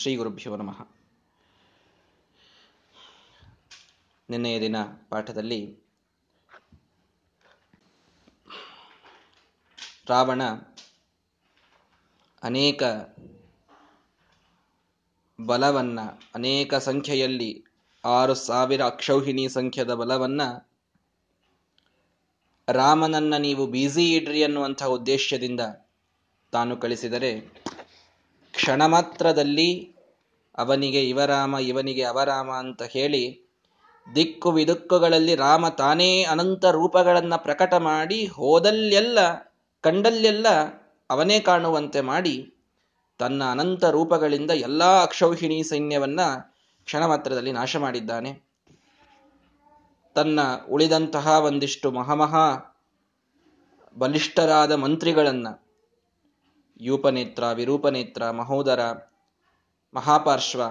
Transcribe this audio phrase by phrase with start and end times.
[0.00, 0.88] ಶ್ರೀ ಗುರುಭ್ಯೋ ನಮಃ.
[4.30, 4.76] ನಿನ್ನೆಯ ದಿನ
[5.08, 5.78] ಪಾಠದಲ್ಲಿ
[10.08, 10.42] ರಾವಣ
[12.42, 12.82] ಅನೇಕ
[15.46, 16.00] ಬಲವನ್ನ,
[16.34, 17.64] ಅನೇಕ ಸಂಖ್ಯೆಯಲ್ಲಿ
[18.04, 20.42] ಆರು ಸಾವಿರ ಅಕ್ಷೌಹಿಣಿ ಸಂಖ್ಯದ ಬಲವನ್ನ
[22.68, 25.60] ರಾಮನನ್ನ ನೀವು ಬ್ಯುಸಿ ಇಡ್ರಿ ಅನ್ನುವಂತಹ ಉದ್ದೇಶದಿಂದ
[26.52, 27.60] ತಾನು ಕಳಿಸಿದರೆ
[28.54, 29.94] ಕ್ಷಣ ಮಾತ್ರದಲ್ಲಿ
[30.58, 33.50] ಅವನಿಗೆ ಇವರಾಮ, ಇವನಿಗೆ ಅವರಾಮ ಅಂತ ಹೇಳಿ
[34.14, 39.18] ದಿಕ್ಕು ವಿದುಕ್ಕುಗಳಲ್ಲಿ ರಾಮ ತಾನೇ ಅನಂತ ರೂಪಗಳನ್ನು ಪ್ರಕಟ ಮಾಡಿ ಹೋದಲ್ಲೆಲ್ಲ
[39.80, 40.46] ಕಂಡಲ್ಲೆಲ್ಲ
[41.10, 42.54] ಅವನೇ ಕಾಣುವಂತೆ ಮಾಡಿ
[43.18, 46.20] ತನ್ನ ಅನಂತ ರೂಪಗಳಿಂದ ಎಲ್ಲ ಅಕ್ಷೌಹಿಣಿ ಸೈನ್ಯವನ್ನ
[46.84, 48.30] ಕ್ಷಣ ಮಾತ್ರದಲ್ಲಿ ನಾಶ ಮಾಡಿದ್ದಾನೆ.
[50.14, 50.40] ತನ್ನ
[50.70, 52.76] ಉಳಿದಂತಹ ಒಂದಿಷ್ಟು ಮಹಾಮಹಾ
[53.98, 55.48] ಬಲಿಷ್ಠರಾದ ಮಂತ್ರಿಗಳನ್ನ
[56.80, 58.80] ಯೂಪನೇತ್ರ, ವಿರೂಪನೇತ್ರ, ಮಹೋದರ,
[59.94, 60.62] ಮಹಾಪಾರ್ಶ್ವ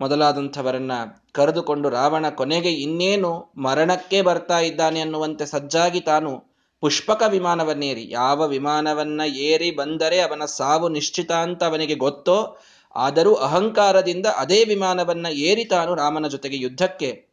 [0.00, 0.92] ಮೊದಲಾದಂಥವರನ್ನ
[1.32, 6.44] ಕರೆದುಕೊಂಡು ರಾವಣ ಕೊನೆಗೆ ಇನ್ನೇನು ಮರಣಕ್ಕೆ ಬರ್ತಾ ಇದ್ದಾನೆ ಅನ್ನುವಂತೆ ಸಜ್ಜಾಗಿ ತಾನು
[6.80, 8.06] ಪುಷ್ಪಕ ವಿಮಾನವನ್ನೇರಿ.
[8.10, 12.58] ಯಾವ ವಿಮಾನವನ್ನ ಏರಿ ಬಂದರೆ ಅವನ ಸಾವು ನಿಶ್ಚಿತ ಅಂತ ಅವನಿಗೆ ಗೊತ್ತೋ,
[12.96, 17.26] ಆದರೂ ಅಹಂಕಾರದಿಂದ ಅದೇ ವಿಮಾನವನ್ನ ಏರಿ ತಾನು ರಾಮನ ಜೊತೆಗೆ ಯುದ್ಧಕ್ಕೆ.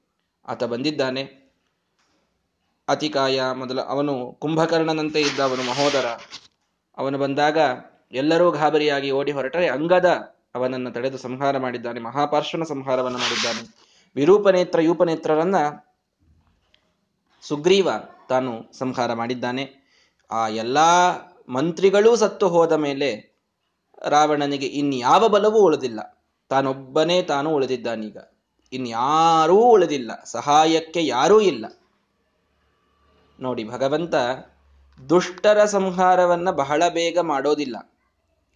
[0.48, 1.54] ಆತ ಬಂದಿದ್ದಾನೆ.
[2.88, 6.06] ಅತಿಕಾಯ ಮೊದಲ ಅವನು ಕುಂಭಕರ್ಣನಂತೆ ಇದ್ದ ಅವನು ಮಹೋದರ.
[6.98, 7.58] ಅವನು ಬಂದಾಗ
[8.12, 10.06] ಎಲ್ಲರೂ ಗಾಬರಿಯಾಗಿ ಓಡಿ ಹೊರಟರೆ ಅಂಗದ
[10.56, 13.90] ಅವನನ್ನು ತಡೆದು ಸಂಹಾರ ಮಾಡಿದ್ದಾನೆ, ಮಹಾಪಾರ್ಶ್ವನ ಸಂಹಾರವನ್ನು ಮಾಡಿದ್ದಾನೆ.
[14.16, 15.56] ವಿರೂಪನೇತ್ರ ಯೂಪನೇತ್ರರನ್ನ
[17.42, 17.90] ಸುಗ್ರೀವ
[18.30, 19.90] ತಾನು ಸಂಹಾರ ಮಾಡಿದ್ದಾನೆ.
[20.32, 21.12] ಆ ಎಲ್ಲಾ
[21.50, 23.40] ಮಂತ್ರಿಗಳೂ ಸತ್ತು ಹೋದ ಮೇಲೆ
[24.08, 26.24] ರಾವಣನಿಗೆ ಇನ್ಯಾವ ಬಲವೂ ಉಳಿದಿಲ್ಲ.
[26.50, 28.18] ತಾನೊಬ್ಬನೇ ತಾನು ಉಳಿದಿದ್ದಾನೀಗ.
[28.74, 30.24] ಇನ್ಯಾರೂ ಉಳಿದಿಲ್ಲ.
[30.26, 31.66] ಸಹಾಯಕ್ಕೆ ಯಾರೂ ಇಲ್ಲ.
[33.40, 34.16] ನೋಡಿ ಭಗವಂತ
[35.10, 37.92] ದುಷ್ಟರ ಸಂಹಾರವನ್ನ ಬಹಳ ಬೇಗ ಮಾಡೋದಿಲ್ಲ.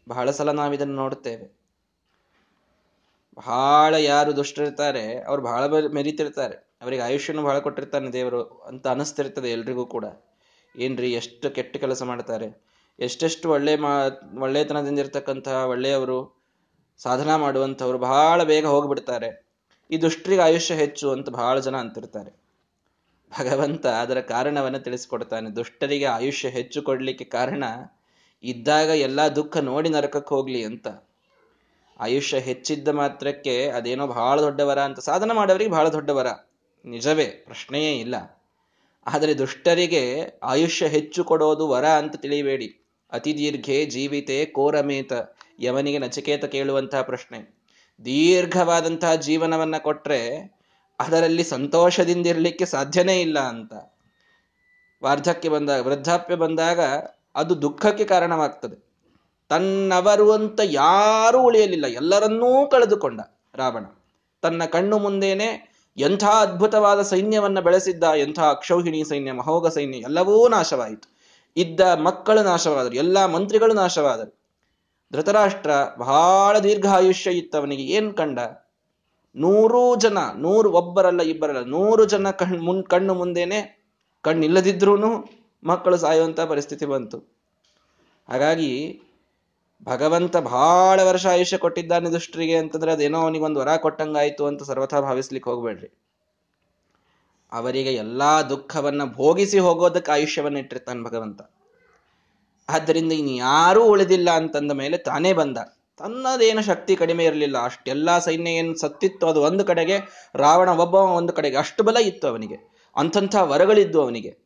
[0.08, 1.64] ಬಹಳ ಸಲ ನಾವಿದನ್ನು ನೋಡುತ್ತೇವೆ.
[3.38, 6.56] ಬಹಳ ಯಾರು ದುಷ್ಟರಿರ್ತಾರೆ, ಅವ್ರು ಬಹಳ ಮೆರಿತಿರ್ತಾರೆ.
[6.82, 10.06] ಅವರಿಗೆ ಆಯುಷ್ಯನು ಬಹಳ ಕೊಟ್ಟಿರ್ತಾನೆ ದೇವರು ಅಂತ ಅನಿಸ್ತಿರ್ತದೆ ಎಲ್ರಿಗೂ ಕೂಡ.
[10.75, 12.63] ಏನ್ರಿ ಎಷ್ಟು ಕೆಟ್ಟ ಕೆಲಸ ಮಾಡ್ತಾರೆ.
[13.00, 13.94] ಎಷ್ಟೆಷ್ಟು ಒಳ್ಳೆ ಮಾ,
[14.40, 16.44] ಒಳ್ಳೆತನದಿಂದ ಇರ್ತಕ್ಕಂತಹ ಒಳ್ಳೆಯವರು,
[16.97, 19.30] ಸಾಧನಾ ಮಾಡುವಂಥವ್ರು ಬಹಳ ಬೇಗ ಹೋಗ್ಬಿಡ್ತಾರೆ.
[19.92, 22.44] ಈ ದುಷ್ಟರಿಗೆ ಆಯುಷ್ಯ ಹೆಚ್ಚು ಅಂತ ಬಹಳ ಜನ ಅಂತಿರ್ತಾರೆ.
[23.40, 25.50] ಭಗವಂತ ಅದರ ಕಾರಣವನ್ನು ತಿಳಿಸ್ಕೊಡ್ತಾನೆ.
[25.50, 27.63] ದುಷ್ಟರಿಗೆ ಆಯುಷ್ಯ ಹೆಚ್ಚು ಕೊಡಲಿಕ್ಕೆ ಕಾರಣ
[28.44, 30.88] ಇದ್ದಾಗ ಎಲ್ಲಾ ದುಃಖ ನೋಡಿ ನರಕಕ್ಕೆ ಹೋಗ್ಲಿ ಅಂತ.
[32.00, 36.28] ಆಯುಷ್ಯ ಹೆಚ್ಚಿದ್ದ ಮಾತ್ರಕ್ಕೆ ಅದೇನೋ ಬಹಳ ದೊಡ್ಡವರ ಅಂತ ಸಾಧನ ಮಾಡೋರಿಗೆ ಬಹಳ ದೊಡ್ಡವರ
[36.86, 38.44] ನಿಜವೇ, ಪ್ರಶ್ನೆಯೇ ಇಲ್ಲ.
[39.08, 42.80] ಆದರೆ ದುಷ್ಟರಿಗೆ ಆಯುಷ್ಯ ಹೆಚ್ಚು ಕೊಡೋದು ವರ ಅಂತ ತಿಳಿಬೇಡಿ.
[43.12, 45.14] ಅತಿ ದೀರ್ಘೆ ಜೀವಿತೆ ಕೋರಮೇತ
[45.60, 47.64] ಯವನಿಗೆ ನಚಿಕೇತ ಕೇಳುವಂತಹ ಪ್ರಶ್ನೆ.
[48.06, 50.54] ದೀರ್ಘವಾದಂತಹ ಜೀವನವನ್ನ ಕೊಟ್ರೆ
[51.00, 53.74] ಅದರಲ್ಲಿ ಸಂತೋಷದಿಂದಿರಲಿಕ್ಕೆ ಸಾಧ್ಯನೇ ಇಲ್ಲ ಅಂತ.
[55.04, 56.80] ವಾರ್ಧಕ್ಯ ಬಂದಾಗ, ವೃದ್ಧಾಪ್ಯ ಬಂದಾಗ
[57.35, 58.94] ಅದು ದುಃಖಕ್ಕೆ ಕಾರಣವಾಗ್ತದೆ.
[59.49, 61.85] ತನ್ನವರು ಅಂತ ಯಾರೂ ಉಳಿಯಲಿಲ್ಲ.
[61.85, 63.21] ಎಲ್ಲರನ್ನೂ ಕಳೆದುಕೊಂಡ
[63.55, 63.85] ರಾವಣ.
[64.41, 71.17] ತನ್ನ ಕಣ್ಣು ಮುಂದೇನೆ ಎಂಥ ಅದ್ಭುತವಾದ ಸೈನ್ಯವನ್ನು ಬೆಳೆಸಿದ್ದ, ಎಂಥ ಅಕ್ಷೌಹಿಣಿ ಸೈನ್ಯ ಮಹೋಗ ಸೈನ್ಯ, ಎಲ್ಲವೂ ನಾಶವಾಯಿತು.
[71.57, 74.39] ಇದ್ದ ಮಕ್ಕಳು ನಾಶವಾದರು, ಎಲ್ಲ ಮಂತ್ರಿಗಳು ನಾಶವಾದರು.
[75.13, 77.83] ಧೃತರಾಷ್ಟ್ರ ಬಹಳ ದೀರ್ಘ ಆಯುಷ್ಯ ಇತ್ತವನಿಗೆ.
[77.83, 78.39] ಏನ್ ಕಂಡ?
[79.35, 83.83] ನೂರು ಜನ, ನೂರು ಒಬ್ಬರಲ್ಲ ಇಬ್ಬರಲ್ಲ, ನೂರು ಜನ ಕಣ್ ಮುನ್, ಕಣ್ಣು ಮುಂದೇನೆ
[84.21, 84.97] ಕಣ್ಣಿಲ್ಲದಿದ್ರೂ
[85.63, 87.18] ಮಕ್ಕಳು ಸಾಯುವಂತ ಪರಿಸ್ಥಿತಿ ಬಂತು.
[88.29, 89.01] ಹಾಗಾಗಿ
[89.84, 95.88] ಭಗವಂತ ಬಹಳ ವರ್ಷ ಆಯುಷ್ಯ ಕೊಟ್ಟಿದ್ದಾನೆ ದುಷ್ಟರಿಗೆ ಅಂತಂದ್ರೆ ಅದೇನೋ ಅವನಿಗೊಂದು ವರ ಕೊಟ್ಟಂಗಾಯ್ತು ಅಂತ ಸರ್ವಥಾ ಭಾವಿಸ್ಲಿಕ್ಕೆ ಹೋಗ್ಬೇಡ್ರಿ.
[97.51, 101.41] ಅವರಿಗೆ ಎಲ್ಲಾ ದುಃಖವನ್ನ ಭೋಗಿಸಿ ಹೋಗೋದಕ್ಕೆ ಆಯುಷ್ಯವನ್ನ ಇಟ್ಟಿರ್ತಾನೆ ಭಗವಂತ.
[102.69, 105.57] ಆದ್ದರಿಂದ ಇನ್ನು ಯಾರೂ ಉಳಿದಿಲ್ಲ ಅಂತಂದ ಮೇಲೆ ತಾನೇ ಬಂದ.
[105.97, 107.63] ತನ್ನದೇನು ಶಕ್ತಿ ಕಡಿಮೆ ಇರಲಿಲ್ಲ.
[107.63, 111.57] ಅಷ್ಟೆಲ್ಲ ಸೈನ್ಯ ಏನು ಸತ್ತಿತ್ತು ಅದು ಒಂದು ಕಡೆಗೆ, ರಾವಣ ಒಬ್ಬ ಒಂದು ಕಡೆಗೆ.
[111.57, 112.74] ಅಷ್ಟು ಬಲ ಇತ್ತು ಅವನಿಗೆ.
[112.95, 114.43] ಅಂಥಂಥ ವರಗಳಿದ್ದು ಅವನಿಗೆ.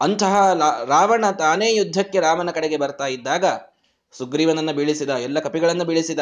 [0.00, 0.52] ಅಂತಹ
[0.84, 3.44] ರಾವಣ ತಾನೇ ಯುದ್ಧಕ್ಕೆ ರಾಮನ ಕಡೆಗೆ ಬರ್ತಾ ಇದ್ದಾಗ
[4.12, 6.18] ಸುಗ್ರೀವನನ್ನು ಬೀಳಿಸಿದ, ಎಲ್ಲ ಕಪಿಗಳನ್ನು ಬೀಳಿಸಿದ,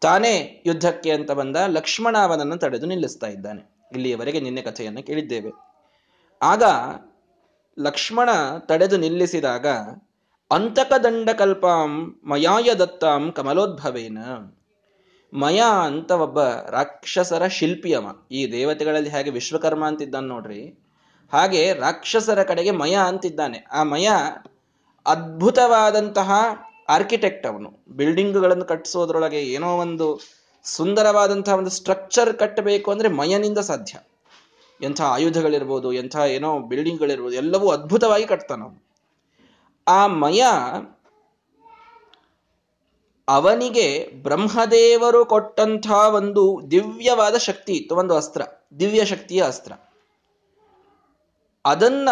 [0.00, 3.86] ತಾನೇ ಯುದ್ಧಕ್ಕೆ ಅಂತ ಬಂದ ಲಕ್ಷ್ಮಣ ಅವನನ್ನು ತಡೆದು ನಿಲ್ಲಿಸ್ತಾ ಇದ್ದಾನೆ.
[3.92, 5.50] ಇಲ್ಲಿಯವರೆಗೆ ನಿನ್ನೆ ಕಥೆಯನ್ನು ಕೇಳಿದ್ದೇವೆ.
[6.42, 6.62] ಆಗ
[7.78, 8.28] ಲಕ್ಷ್ಮಣ
[8.58, 9.66] ತಡೆದು ನಿಲ್ಲಿಸಿದಾಗ
[10.50, 10.92] ಅಂತಕ
[11.38, 14.18] ಕಲ್ಪಾಂ ಮಯಾಯ ದತ್ತಾಂ ಕಮಲೋದ್ಭವೇನ.
[15.34, 18.06] ಮಯ ಅಂತ ಒಬ್ಬ ರಾಕ್ಷಸರ ಶಿಲ್ಪಿಯವ.
[18.30, 20.78] ಈ ದೇವತೆಗಳಲ್ಲಿ ಹಾಗೆ ವಿಶ್ವಕರ್ಮ ಅಂತಿದ್ದಾನೆ ನೋಡ್ರಿ.
[21.32, 23.58] ಹಾಗೆ ರಾಕ್ಷಸರ ಕಡೆಗೆ ಮಯ ಅಂತಿದ್ದಾನೆ.
[23.72, 24.10] ಆ ಮಯ
[25.06, 26.32] ಅದ್ಭುತವಾದಂತಹ
[26.88, 27.84] ಆರ್ಕಿಟೆಕ್ಟ್ ಅವನು.
[27.88, 30.20] ಬಿಲ್ಡಿಂಗ್ಗಳನ್ನು ಕಟ್ಟಿಸೋದ್ರೊಳಗೆ ಏನೋ ಒಂದು
[30.64, 33.98] ಸುಂದರವಾದಂತಹ ಒಂದು ಸ್ಟ್ರಕ್ಚರ್ ಕಟ್ಟಬೇಕು ಅಂದ್ರೆ ಮಯನಿಂದ ಸಾಧ್ಯ.
[34.80, 38.62] ಎಂಥ ಆಯುಧಗಳಿರ್ಬೋದು, ಎಂಥ ಏನೋ ಬಿಲ್ಡಿಂಗ್ಗಳಿರ್ಬೋದು ಎಲ್ಲವೂ ಅದ್ಭುತವಾಗಿ ಕಟ್ತಾನ
[39.88, 40.44] ಆ ಮಯ
[43.28, 48.42] ಅವನಿಗೆ ಬ್ರಹ್ಮದೇವರು ಕೊಟ್ಟಂಥ ಒಂದು ದಿವ್ಯವಾದ ಶಕ್ತಿ ಇತ್ತು, ಒಂದು ಅಸ್ತ್ರ,
[48.80, 49.72] ದಿವ್ಯ ಶಕ್ತಿಯ ಅಸ್ತ್ರ.
[51.64, 52.08] ಅದನ್ನ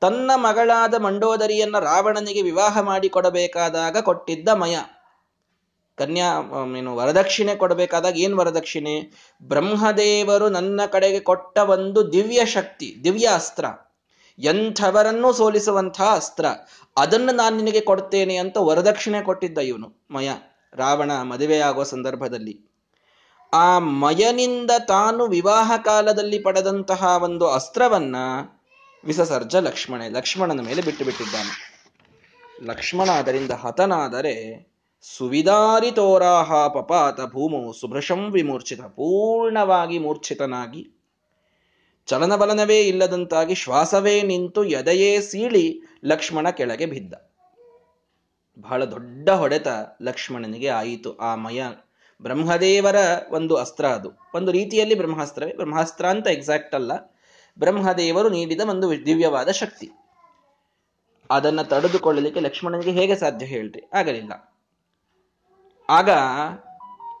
[0.00, 4.76] ತನ್ನ ಮಗಳಾದ ಮಂಡೋದರಿಯನ್ನ ರಾವಣನಿಗೆ ವಿವಾಹ ಮಾಡಿಕೊಡಬೇಕಾದಾಗ ಕೊಟ್ಟಿದ್ದ ಮಯ.
[5.96, 9.12] ಕನ್ಯಾ ಏನು, ವರದಕ್ಷಿಣೆ ಕೊಡಬೇಕಾದಾಗ ಏನ್ ವರದಕ್ಷಿಣೆ?
[9.42, 13.64] ಬ್ರಹ್ಮದೇವರು ನನ್ನ ಕಡೆಗೆ ಕೊಟ್ಟ ಒಂದು ದಿವ್ಯ ಶಕ್ತಿ, ದಿವ್ಯ ಅಸ್ತ್ರ.
[14.38, 16.46] ಎಂಥವರನ್ನೂ ಸೋಲಿಸುವಂತಹ ಅಸ್ತ್ರ.
[16.96, 20.30] ಅದನ್ನು ನಾನು ನಿನಗೆ ಕೊಡ್ತೇನೆ ಅಂತ ವರದಕ್ಷಿಣೆ ಕೊಟ್ಟಿದ್ದ ಇವನು, ಮಯ,
[20.74, 22.70] ರಾವಣ ಮದುವೆಯಾಗುವ ಸಂದರ್ಭದಲ್ಲಿ.
[23.52, 28.16] ಆ ಮಯನಿಂದ ತಾನು ವಿವಾಹ ಕಾಲದಲ್ಲಿ ಪಡೆದಂತಹ ಒಂದು ಅಸ್ತ್ರವನ್ನ
[29.06, 30.08] ವಿಸಸರ್ಜ ಲಕ್ಷ್ಮಣೆ.
[30.08, 31.74] ಲಕ್ಷ್ಮಣನ ಮೇಲೆ ಬಿಟ್ಟು ಬಿಟ್ಟಿದ್ದಾನೆ.
[32.62, 34.66] ಲಕ್ಷ್ಮಣ ಅದರಿಂದ ಹತನಾದರೆ
[35.16, 38.80] ಸುವಿದಾರಿತೋರಾಹ ಪಪಾತ ಭೂಮು ಸುಭೃಶಂ ವಿಮೂರ್ಛಿತ.
[38.80, 40.90] ಪೂರ್ಣವಾಗಿ ಮೂರ್ಛಿತನಾಗಿ
[42.06, 47.14] ಚಲನಬಲನವೇ ಇಲ್ಲದಂತಾಗಿ ಶ್ವಾಸವೇ ನಿಂತು ಎದೆಯೇ ಸೀಳಿ ಲಕ್ಷ್ಮಣ ಕೆಳಗೆ ಬಿದ್ದ.
[48.60, 49.68] ಬಹಳ ದೊಡ್ಡ ಹೊಡೆತ
[50.02, 51.16] ಲಕ್ಷ್ಮಣನಿಗೆ ಆಯಿತು.
[51.16, 51.62] ಆ ಮಯ
[52.22, 52.96] ಬ್ರಹ್ಮದೇವರ
[53.30, 54.10] ಒಂದು ಅಸ್ತ್ರ ಅದು.
[54.34, 55.52] ಒಂದು ರೀತಿಯಲ್ಲಿ ಬ್ರಹ್ಮಾಸ್ತ್ರವೇ.
[55.52, 56.92] ಬ್ರಹ್ಮಾಸ್ತ್ರ ಅಂತ ಎಕ್ಸಾಕ್ಟ್ ಅಲ್ಲ.
[57.58, 59.90] ಬ್ರಹ್ಮದೇವರು ನೀಡಿದ ಒಂದು ದಿವ್ಯವಾದ ಶಕ್ತಿ.
[61.30, 63.90] ಅದನ್ನ ತಡೆದುಕೊಳ್ಳಲಿಕ್ಕೆ ಲಕ್ಷ್ಮಣನಿಗೆ ಹೇಗೆ ಸಾಧ್ಯ ಹೇಳ್ರಿ?
[63.94, 64.54] ಆಗಲಿಲ್ಲ.
[65.88, 66.08] ಆಗ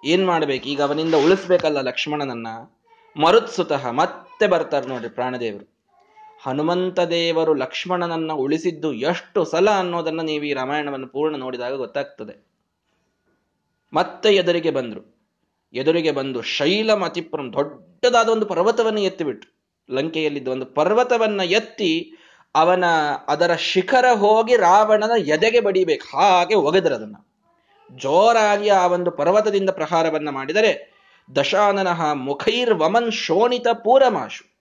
[0.04, 0.64] ಏನ್ ಮಾಡ್ಬೇಕು?
[0.64, 2.46] ಈಗ ಅವನಿಂದ ಉಳಿಸ್ಬೇಕಲ್ಲ ಲಕ್ಷ್ಮಣನನ್ನ.
[3.16, 5.74] ಮರುತ್ಸುತಃ ಮತ್ತೆ ಬರ್ತಾರೆ ನೋಡ್ರಿ ಪ್ರಾಣದೇವರು.
[6.42, 12.46] ಹನುಮಂತ ದೇವರು ಲಕ್ಷ್ಮಣನನ್ನ ಉಳಿಸಿದ್ದು ಎಷ್ಟು ಸಲ ಅನ್ನೋದನ್ನ ನೀವು ಈ ರಾಮಾಯಣವನ್ನು ಪೂರ್ಣ ನೋಡಿದಾಗ ಗೊತ್ತಾಗ್ತದೆ.
[13.92, 15.16] ಮತ್ತೆ ಎದುರಿಗೆ ಬಂದ್ರು.
[15.72, 17.04] ಎದುರಿಗೆ ಬಂದು ಶೈಲಂ
[17.52, 19.53] ದೊಡ್ಡದಾದ ಒಂದು ಪರ್ವತವನ್ನು ಎತ್ತಿಬಿಟ್ರು.
[19.90, 22.12] ಲಂಕೆಯಲ್ಲಿದ್ದ ಒಂದು ಪರ್ವತವನ್ನ ಎತ್ತಿ
[22.54, 22.84] ಅವನ
[23.28, 26.16] ಅದರ ಶಿಖರ ಹೋಗಿ ರಾವಣನ ಎದೆಗೆ ಬಡಿಬೇಕು.
[26.16, 27.16] ಹಾಗೆ ಒಗೆದ್ರ ಅದನ್ನ.
[27.90, 30.94] ಜೋರಾಗಿ ಆ ಒಂದು ಪರ್ವತದಿಂದ ಪ್ರಹಾರವನ್ನ ಮಾಡಿದರೆ
[31.36, 34.54] ದಶಾನನಃ ಮುಖೈರ್ ವಮನ್ ಶೋಣಿತ ಪೂರಮಾಶು.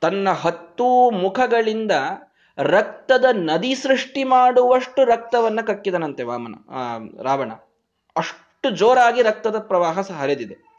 [0.00, 1.92] ತನ್ನ ಹತ್ತು ಮುಖಗಳಿಂದ
[2.58, 6.54] ರಕ್ತದ ನದಿ ಸೃಷ್ಟಿ ಮಾಡುವಷ್ಟು ರಕ್ತವನ್ನ ಕಕ್ಕಿದನಂತೆ ವಾಮನ
[7.22, 7.52] ರಾವಣ.
[8.16, 10.69] ಅಷ್ಟು ಜೋರಾಗಿ ರಕ್ತದ ಪ್ರವಾಹ ಹರಿದಿದೆ.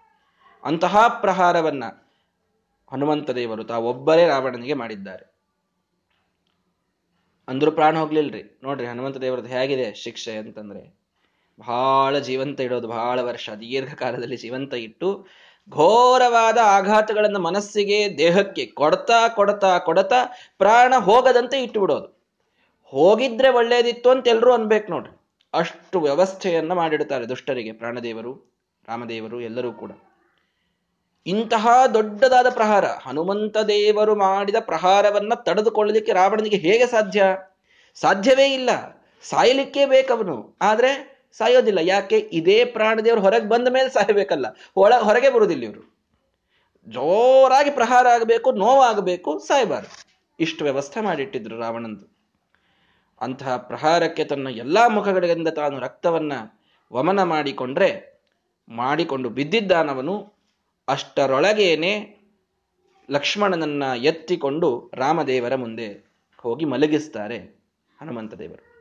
[0.63, 1.83] ಅಂತಹ ಪ್ರಹಾರವನ್ನ
[2.91, 5.31] ಹನುಮಂತ ದೇವರು, ತಾವೊಬ್ಬರೇ ರಾವಣನಿಗೆ ಮಾಡಿದ್ದಾರೆ.
[7.47, 8.59] ಅಂದ್ರೂ ಪ್ರಾಣ ಹೋಗ್ಲಿಲ್ರಿ.
[8.63, 10.97] ನೋಡ್ರಿ ಹನುಮಂತ ದೇವರದ್ದು ಹೇಗಿದೆ ಶಿಕ್ಷೆ ಅಂತಂದ್ರೆ,
[11.59, 15.27] ಬಹಳ ಜೀವಂತ ಇಡೋದು, ಬಹಳ ವರ್ಷ, ದೀರ್ಘಕಾಲದಲ್ಲಿ ಜೀವಂತ ಇಟ್ಟು
[15.69, 20.25] ಘೋರವಾದ ಆಘಾತಗಳನ್ನು ಮನಸ್ಸಿಗೆ, ದೇಹಕ್ಕೆ ಕೊಡ್ತಾ ಕೊಡ್ತಾ ಕೊಡತಾ
[20.57, 22.21] ಪ್ರಾಣ ಹೋಗದಂತೆ ಇಟ್ಟು ಬಿಡೋದು
[22.83, 25.21] ಹೋಗಿದ್ರೆ ಒಳ್ಳೇದಿತ್ತು ಅಂತ ಎಲ್ಲರೂ ಅನ್ಬೇಕು ನೋಡ್ರಿ.
[25.53, 28.51] ಅಷ್ಟು ವ್ಯವಸ್ಥೆಯನ್ನ ಮಾಡಿಡ್ತಾರೆ ದುಷ್ಟರಿಗೆ, ಪ್ರಾಣದೇವರು,
[28.87, 29.91] ರಾಮದೇವರು ಎಲ್ಲರೂ ಕೂಡ.
[31.27, 37.23] ಇಂತಹ ದೊಡ್ಡದಾದ ಪ್ರಹಾರ, ಹನುಮಂತ ದೇವರು ಮಾಡಿದ ಪ್ರಹಾರವನ್ನ ತಡೆದುಕೊಳ್ಳಲಿಕ್ಕೆ ರಾವಣನಿಗೆ ಹೇಗೆ ಸಾಧ್ಯ?
[37.95, 38.69] ಸಾಧ್ಯವೇ ಇಲ್ಲ.
[39.23, 40.57] ಸಾಯಲಿಕ್ಕೆ ಬೇಕವನು.
[40.61, 41.79] ಆದ್ರೆ ಸಾಯೋದಿಲ್ಲ.
[41.81, 42.17] ಯಾಕೆ?
[42.17, 44.45] ಇದೇ ಪ್ರಾಣದೇವರು ಹೊರಗೆ ಬಂದ ಮೇಲೆ ಸಾಯಬೇಕಲ್ಲ.
[44.75, 45.97] ಒಳ, ಹೊರಗೆ ಬರುವುದಿಲ್ಲ ಇವರು.
[46.87, 50.11] ಜೋರಾಗಿ ಪ್ರಹಾರ ಆಗಬೇಕು, ನೋವಾಗಬೇಕು, ಸಾಯಬಾರದು.
[50.39, 52.11] ಇಷ್ಟು ವ್ಯವಸ್ಥೆ ಮಾಡಿಟ್ಟಿದ್ರು ರಾವಣಂದು.
[53.21, 56.33] ಅಂತಹ ಪ್ರಹಾರಕ್ಕೆ ತನ್ನ ಎಲ್ಲಾ ಮುಖಗಳಿಂದ ತಾನು ರಕ್ತವನ್ನ
[56.93, 58.21] ವಮನ ಮಾಡಿಕೊಂಡ್ರೆ,
[58.69, 60.40] ಮಾಡಿಕೊಂಡು ಬಿದ್ದಿದ್ದಾನವನು
[60.91, 62.21] ಅಷ್ಟರೊಳಗೇನೆ
[63.11, 67.37] ಲಕ್ಷ್ಮಣನನ್ನ ಎತ್ತಿಕೊಂಡು ರಾಮದೇವರ ಮುಂದೆ ಹೋಗಿ ಮಲಗಿಸ್ತಾರೆ
[68.01, 68.71] ಹನುಮಂತ ದೇವರು.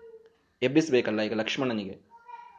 [0.62, 1.98] ಎಬ್ಬಿಸಬೇಕಲ್ಲ ಈಗ ಲಕ್ಷ್ಮಣನಿಗೆ.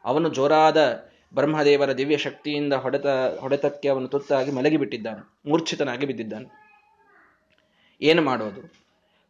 [0.05, 3.05] ಅವನು ಜೋರಾದ ಬ್ರಹ್ಮದೇವರ ದಿವ್ಯ ಶಕ್ತಿಯಿಂದ ಹೊಡೆತ,
[3.39, 6.71] ಹೊಡೆತಕ್ಕೆ ಅವನು ತುತ್ತಾಗಿ ಮಲಗಿಬಿಟ್ಟಿದ್ದಾನೆ, ಮೂರ್ಛಿತನಾಗಿ ಬಿದ್ದಿದ್ದಾನೆ.
[8.01, 8.73] ಏನು ಮಾಡೋದು?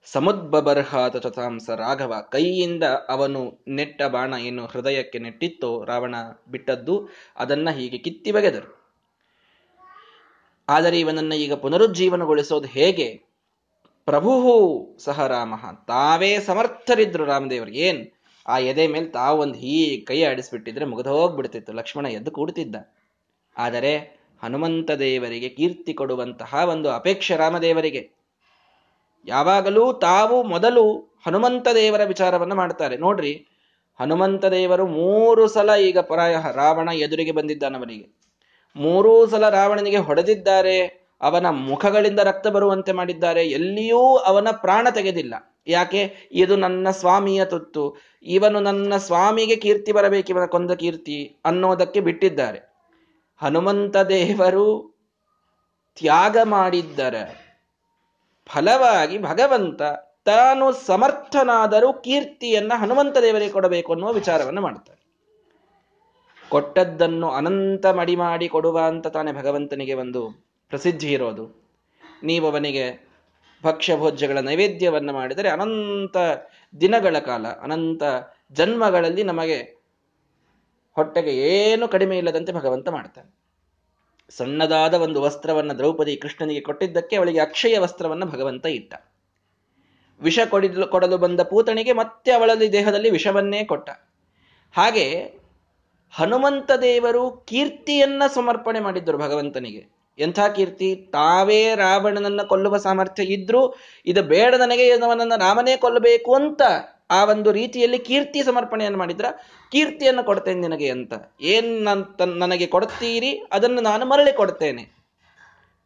[0.05, 6.15] ಸಮುದ್ಬರ್ಹಾತ ಚತಾಂಸ ರಾಘವ ಕೈಯಿಂದ ಅವನು ನೆಟ್ಟ ಬಾಣ ಏನು ಹೃದಯಕ್ಕೆ ನೆಟ್ಟಿತ್ತೋ ರಾವಣ
[6.51, 8.80] ಬಿಟ್ಟದ್ದು ಅದನ್ನ ಹೀಗೆ ಕಿತ್ತಿ ಬಗೆದರು.
[10.69, 13.07] ಆದರೆ ಇವನನ್ನು ಈಗ ಪುನರುಜ್ಜೀವನಗೊಳಿಸೋದು ಹೇಗೆ?
[14.05, 14.31] ಪ್ರಭು
[14.99, 15.53] ಸಹ ರಾಮ,
[15.87, 17.71] ತಾವೇ ಸಮರ್ಥರಿದ್ರು ರಾಮದೇವರು.
[17.71, 18.01] ಏನ್?
[18.47, 21.73] ಆ ಎದೆ ಮೇಲೆ ತಾವು ಒಂದು ಹೀ ಕೈ ಆಡಿಸ್ಬಿಟ್ಟಿದ್ರೆ ಮುಗಿದು ಹೋಗ್ಬಿಡ್ತಿತ್ತು.
[21.73, 22.75] ಲಕ್ಷ್ಮಣ ಎದ್ದು ಕೂಡ್ತಿದ್ದ
[23.57, 23.93] ಆದರೆ
[24.41, 28.09] ಹನುಮಂತ ದೇವರಿಗೆ ಕೀರ್ತಿ ಕೊಡುವಂತಹ ಒಂದು ಅಪೇಕ್ಷೆ ರಾಮದೇವರಿಗೆ.
[29.25, 30.85] ಯಾವಾಗಲೂ ತಾವು ಮೊದಲು
[31.25, 32.97] ಹನುಮಂತ ದೇವರ ವಿಚಾರವನ್ನು ಮಾಡ್ತಾರೆ.
[32.97, 33.47] ನೋಡ್ರಿ,
[33.99, 38.21] ಹನುಮಂತ ದೇವರು ಮೂರು ಸಲ ಈಗ ಪರಾಯ ರಾವಣ ಎದುರಿಗೆ ಬಂದಿದ್ದಾನವನಿಗೆ
[38.75, 45.55] ಮೂರೂ ಸಲ ರಾವಣನಿಗೆ ಹೊಡೆದಿದ್ದಾರೆ, ಅವನ ಮುಖಗಳಿಂದ ರಕ್ತ ಬರುವಂತೆ ಮಾಡಿದ್ದಾರೆ, ಎಲ್ಲಿಯೂ ಅವನ ಪ್ರಾಣ ತೆಗೆದಿಲ್ಲ.
[45.67, 46.29] ಯಾಕೆ?
[46.31, 47.95] ಇದು ನನ್ನ ಸ್ವಾಮಿಯ ತುತ್ತು.
[48.23, 52.71] ಇವನು ನನ್ನ ಸ್ವಾಮಿಗೆ ಕೀರ್ತಿ ಬರಬೇಕು, ಇವನ ಕೊಂದ ಕೀರ್ತಿ ಅನ್ನೋದಕ್ಕೆ ಬಿಟ್ಟಿದ್ದಾರೆ.
[53.37, 54.91] ಹನುಮಂತ ದೇವರು
[55.99, 57.15] ತ್ಯಾಗ ಮಾಡಿದ್ದರ
[58.45, 59.81] ಫಲವಾಗಿ ಭಗವಂತ
[60.25, 65.00] ತಾನು ಸಮರ್ಥನಾದರೂ ಕೀರ್ತಿಯನ್ನ ಹನುಮಂತ ದೇವರಿಗೆ ಕೊಡಬೇಕು ಅನ್ನುವ ವಿಚಾರವನ್ನು ಮಾಡ್ತಾರೆ.
[66.51, 70.21] ಕೊಟ್ಟದ್ದನ್ನು ಅನಂತ ಮಡಿ ಮಾಡಿ ಕೊಡುವ ಅಂತ ತಾನೇ ಭಗವಂತನಿಗೆ ಒಂದು
[70.69, 71.45] ಪ್ರಸಿದ್ಧಿ ಇರೋದು.
[72.23, 73.11] ನೀವು ಅವನಿಗೆ
[73.63, 76.17] ಭಕ್ಷ್ಯ ಭೋಜ್ಯಗಳ ನೈವೇದ್ಯವನ್ನು ಮಾಡಿದರೆ ಅನಂತ
[76.81, 78.03] ದಿನಗಳ ಕಾಲ, ಅನಂತ
[78.51, 79.59] ಜನ್ಮಗಳಲ್ಲಿ ನಮಗೆ
[80.95, 83.29] ಹೊಟ್ಟೆಗೆ ಏನು ಕಡಿಮೆ ಇಲ್ಲದಂತೆ ಭಗವಂತ ಮಾಡ್ತಾನೆ.
[84.29, 88.93] ಸಣ್ಣದಾದ ಒಂದು ವಸ್ತ್ರವನ್ನು ದ್ರೌಪದಿ ಕೃಷ್ಣನಿಗೆ ಕೊಟ್ಟಿದ್ದಕ್ಕೆ ಅವಳಿಗೆ ಅಕ್ಷಯ ವಸ್ತ್ರವನ್ನು ಭಗವಂತ ಇಟ್ಟ.
[90.21, 93.89] ವಿಷ ಕೊಡಿಲು ಕೊಡಲು ಬಂದ ಪೂತಣಿಗೆ ಮತ್ತೆ ಅವಳಲ್ಲಿ ದೇಹದಲ್ಲಿ ವಿಷವನ್ನೇ ಕೊಟ್ಟ.
[94.71, 95.05] ಹಾಗೆ
[96.13, 99.87] ಹನುಮಂತ ದೇವರು ಕೀರ್ತಿಯನ್ನ ಸಮರ್ಪಣೆ ಮಾಡಿದ್ದರು ಭಗವಂತನಿಗೆ.
[100.19, 100.95] ಎಂಥ ಕೀರ್ತಿ?
[100.95, 103.75] ತಾವೇ ರಾವಣನನ್ನ ಕೊಲ್ಲುವ ಸಾಮರ್ಥ್ಯ ಇದ್ರೂ
[104.05, 106.61] ಇದು ಬೇಡ ನನಗೆ ಅವನನ್ನ ರಾಮನೇ ಕೊಲ್ಲಬೇಕು ಅಂತ
[107.09, 109.25] ಆ ಒಂದು ರೀತಿಯಲ್ಲಿ ಕೀರ್ತಿ ಸಮರ್ಪಣೆಯನ್ನು ಮಾಡಿದ್ರ
[109.71, 111.13] ಕೀರ್ತಿಯನ್ನು ಕೊಡ್ತೇನೆ ನಿನಗೆ ಅಂತ.
[111.41, 111.87] ಏನ್
[112.25, 113.43] ನನಗೆ ಕೊಡ್ತೀರಿ?
[113.51, 114.89] ಅದನ್ನು ನಾನು ಮರಳಿ ಕೊಡ್ತೇನೆ.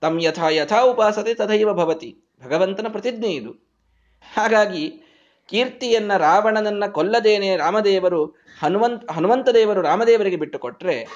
[0.02, 2.18] ತಮ್ ಯಥಾ ಯಥಾ ಉಪಾಸತೆ ತಥೈವ ಭವತಿ.
[2.44, 3.52] ಭಗವಂತನ ಪ್ರತಿಜ್ಞೆ ಇದು.
[4.36, 5.05] ಹಾಗಾಗಿ
[5.48, 8.26] ಕೀರ್ತಿಯನ್ನ ರಾವಣನನ್ನ ಕೊಲ್ಲದೇನೆ ರಾಮದೇವರು
[8.62, 11.08] ಹನುಮಂತ ಹನುಮಂತ ದೇವರು ರಾಮದೇವರಿಗೆ ಬಿಟ್ಟುಕೊಟ್ರೆ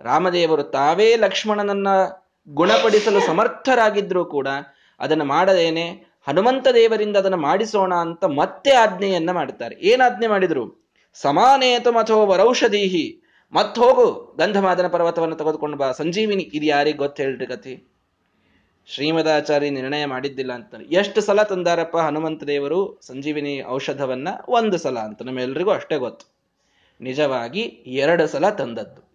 [0.00, 1.88] ರಾಮದೇವರು ತಾವೇ ಲಕ್ಷ್ಮಣನನ್ನ
[2.48, 4.48] ಗುಣಪಡಿಸಲು ಸಮರ್ಥರಾಗಿದ್ರೂ ಕೂಡ
[5.00, 9.76] ಅದನ್ನು ಮಾಡದೇನೆ ಹನುಮಂತ ದೇವರಿಂದ ಅದನ್ನು ಮಾಡಿಸೋಣ ಅಂತ ಮತ್ತೆ ಆಜ್ಞೆಯನ್ನ ಮಾಡ್ತಾರೆ.
[9.76, 10.90] ಏನ್ ಆಜ್ಞೆ ಮಾಡಿದ್ರು?
[11.14, 13.22] ಸಮಾನೇತು ಮಥೋ ವರೌಷಧೀಹಿ.
[13.52, 15.92] ಮತ್ತೋಗು ಗಂಧಮಾದನ ಪರ್ವತವನ್ನು ತೆಗೆದುಕೊಂಡು ಬಾ.
[15.92, 17.99] ಸಂಜೀವಿನಿ, ಇದು ಯಾರಿಗೆ ಕಥೆ?
[18.90, 24.28] ಶ್ರೀಮದಾಚಾರ್ಯ ನಿರ್ಣಯ ಮಾಡಿದ್ದಿಲ್ಲ ಅಂತ ಎಷ್ಟು ಸಲ ತಂದಾರಪ್ಪ ಹನುಮಂತ ದೇವರು ಸಂಜೀವಿನಿ ಔಷಧವನ್ನ?
[24.48, 26.34] ಒಂದು ಸಲ ಅಂತ ನಮ್ಮೆಲ್ರಿಗೂ ಅಷ್ಟೇ ಗೊತ್ತು.
[27.00, 29.10] ನಿಜವಾಗಿ ಎರಡು ಸಲ ತಂದದ್ದು.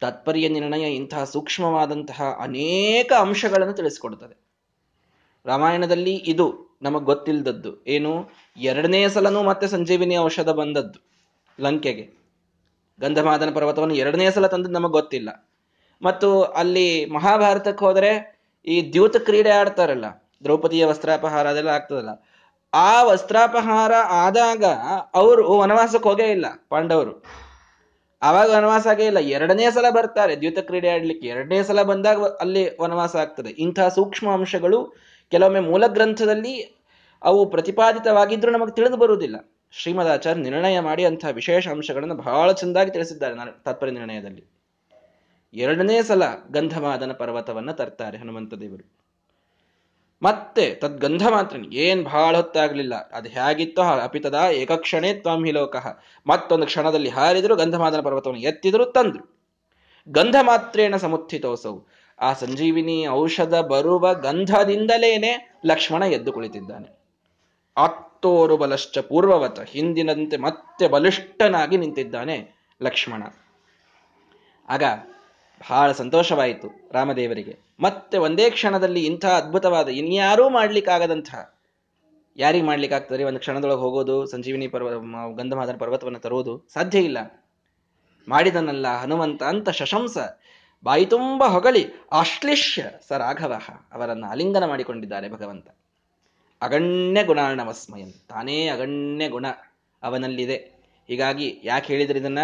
[0.00, 4.36] ತಾತ್ಪರ್ಯ ನಿರ್ಣಯ ಇಂತಹ ಸೂಕ್ಷ್ಮವಾದಂತಹ ಅನೇಕ ಅಂಶಗಳನ್ನು ತಿಳಿಸ್ಕೊಡ್ತದೆ.
[5.46, 8.30] ರಾಮಾಯಣದಲ್ಲಿ ಇದು ನಮಗ್ ಗೊತ್ತಿಲ್ಲದದ್ದು ಏನು?
[8.56, 11.00] ಎರಡನೇ ಸಲನೂ ಮತ್ತೆ ಸಂಜೀವಿನಿ ಔಷಧ ಬಂದದ್ದು
[11.60, 12.10] ಲಂಕೆಗೆ.
[13.00, 15.48] ಗಂಧಮಾದನ ಪರ್ವತವನ್ನು ಎರಡನೇ ಸಲ ತಂದದ್ದು ನಮಗೆ ಗೊತ್ತಿಲ್ಲ.
[16.02, 18.10] ಮತ್ತು ಅಲ್ಲಿ ಮಹಾಭಾರತಕ್ಕೆ ಹೋದರೆ
[18.66, 20.06] ಈ ದ್ಯೂತ ಕ್ರೀಡೆ ಆಡ್ತಾರಲ್ಲ,
[20.44, 22.12] ದ್ರೌಪದಿಯ ವಸ್ತ್ರಾಪಹಾರ ಅದೆಲ್ಲ ಆಗ್ತದಲ್ಲ.
[22.72, 23.92] ಆ ವಸ್ತ್ರಾಪಹಾರ
[24.26, 24.64] ಆದಾಗ
[25.14, 27.14] ಅವರು ವನವಾಸಕ್ಕೆ ಹೋಗೇ ಇಲ್ಲ, ಪಾಂಡವರು.
[28.22, 29.20] ಆವಾಗ ವನವಾಸ ಆಗೇ ಇಲ್ಲ.
[29.36, 31.26] ಎರಡನೇ ಸಲ ಬರ್ತಾರೆ ದ್ಯೂತ ಕ್ರೀಡೆ ಆಡ್ಲಿಕ್ಕೆ.
[31.28, 33.50] ಎರಡನೇ ಸಲ ಬಂದಾಗ ಅಲ್ಲಿ ವನವಾಸ ಆಗ್ತದೆ.
[33.64, 34.78] ಇಂತಹ ಸೂಕ್ಷ್ಮ ಅಂಶಗಳು
[35.32, 36.54] ಕೆಲವೊಮ್ಮೆ ಮೂಲ ಗ್ರಂಥದಲ್ಲಿ
[37.22, 39.36] ಅವು ಪ್ರತಿಪಾದಿತವಾಗಿದ್ರೂ ನಮಗೆ ತಿಳಿದು ಬರುವುದಿಲ್ಲ.
[39.72, 44.42] ಶ್ರೀಮದಾಚಾರ್ಯ ನಿರ್ಣಯ ಮಾಡಿ ಅಂತಹ ವಿಶೇಷ ಅಂಶಗಳನ್ನು ಬಹಳ ಚೆಂದಾಗಿ ತಿಳಿಸಿದ್ದಾರೆ ತಾತ್ಪರ್ಯ ನಿರ್ಣಯದಲ್ಲಿ.
[45.54, 49.02] ಎರಡನೇ ಸಲ ಗಂಧಮಾದನ ಪರ್ವತವನ್ನ ತರ್ತಾರೆ ಹನುಮಂತ ದೇವರು.
[50.22, 52.94] ಮತ್ತೆ ತದ್ಗಂಧ ಮಾತ್ರ ಏನ್ ಬಹಳ ಹೊತ್ತಾಗ್ಲಿಲ್ಲ.
[52.94, 55.98] ಅದು ಹೇಗಿತ್ತೋ ಅಪಿತದ ಏಕಕ್ಷಣೇ ತ್ವಾಂಹಿ ಲೋಕಃ.
[56.26, 59.36] ಮತ್ತೊಂದು ಕ್ಷಣದಲ್ಲಿ ಹಾರಿದ್ರು, ಗಂಧಮಾದನ ಪರ್ವತವನ್ನು ಎತ್ತಿದ್ರು, ತಂದ್ರು.
[60.08, 61.86] ಗಂಧ ಮಾತ್ರೇಣ ಸಮುತ್ಥಿತೋಸವು
[62.20, 66.98] ಆ ಸಂಜೀವಿನಿ ಔಷಧ ಬರುವ ಗಂಧದಿಂದಲೇನೆ ಲಕ್ಷ್ಮಣ ಎದ್ದು ಕುಳಿತಿದ್ದಾನೆ.
[67.76, 73.22] ಆತ್ತೋರು ಬಲಶ್ಚ ಪೂರ್ವವತ, ಹಿಂದಿನಂತೆ ಮತ್ತೆ ಬಲಿಷ್ಠನಾಗಿ ನಿಂತಿದ್ದಾನೆ ಲಕ್ಷ್ಮಣ.
[74.68, 74.82] ಆಗ
[75.70, 77.58] ಬಹಳ ಸಂತೋಷವಾಯಿತು ರಾಮದೇವರಿಗೆ.
[77.80, 81.34] ಮತ್ತೆ ಒಂದೇ ಕ್ಷಣದಲ್ಲಿ ಇಂಥ ಅದ್ಭುತವಾದ, ಇನ್ಯಾರೂ ಮಾಡ್ಲಿಕ್ಕಾಗದಂಥ
[82.36, 83.24] ಯಾರಿಗೆ ಮಾಡ್ಲಿಕ್ಕಾಗ್ತದೆ?
[83.24, 84.90] ಒಂದು ಕ್ಷಣದೊಳಗೆ ಹೋಗೋದು, ಸಂಜೀವಿನಿ ಪರ್ವ
[85.36, 87.18] ಗಂಧಮಾದನ ಪರ್ವತವನ್ನು ತರುವುದು ಸಾಧ್ಯ ಇಲ್ಲ.
[88.28, 90.18] ಮಾಡಿದನಲ್ಲ ಹನುಮಂತ ಅಂತ ಶಶಂಸ,
[90.84, 93.60] ಬಾಯಿ ತುಂಬ ಹೊಗಳಿ ಆಶ್ಲಿಷ್ಯ ಸ ರಾಘವ
[93.92, 95.68] ಅವರನ್ನು ಆಲಿಂಗನ ಮಾಡಿಕೊಂಡಿದ್ದಾರೆ ಭಗವಂತ.
[96.62, 99.46] ಅಗಣ್ಯ ಗುಣಾರ್ಣವಸ್ಮಯನ್ ತಾನೇ ಅಗಣ್ಯ ಗುಣ
[100.02, 100.56] ಅವನಲ್ಲಿದೆ.
[101.08, 102.38] ಹೀಗಾಗಿ ಯಾಕೆ ಹೇಳಿದ್ರೆ ಇದನ್ನ?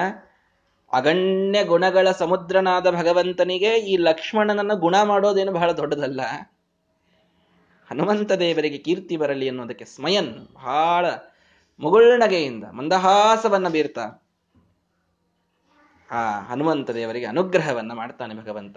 [0.93, 6.21] ಅಗಣ್ಯ ಗುಣಗಳ ಸಮುದ್ರನಾದ ಭಗವಂತನಿಗೆ ಈ ಲಕ್ಷ್ಮಣನನ್ನು ಗುಣ ಮಾಡೋದೇನು ಬಹಳ ದೊಡ್ಡದಲ್ಲ.
[7.89, 11.07] ಹನುಮಂತ ದೇವರಿಗೆ ಕೀರ್ತಿ ಬರಲಿ ಅನ್ನೋದಕ್ಕೆ ಸ್ಮಯನ್ ಬಹಳ
[11.81, 14.05] ಮುಗುಳ್ನಗೆಯಿಂದ ಮಂದಹಾಸವನ್ನ ಬೀರ್ತಾ,
[16.09, 18.77] ಆ ಹನುಮಂತ ದೇವರಿಗೆ ಅನುಗ್ರಹವನ್ನ ಮಾಡ್ತಾನೆ ಭಗವಂತ.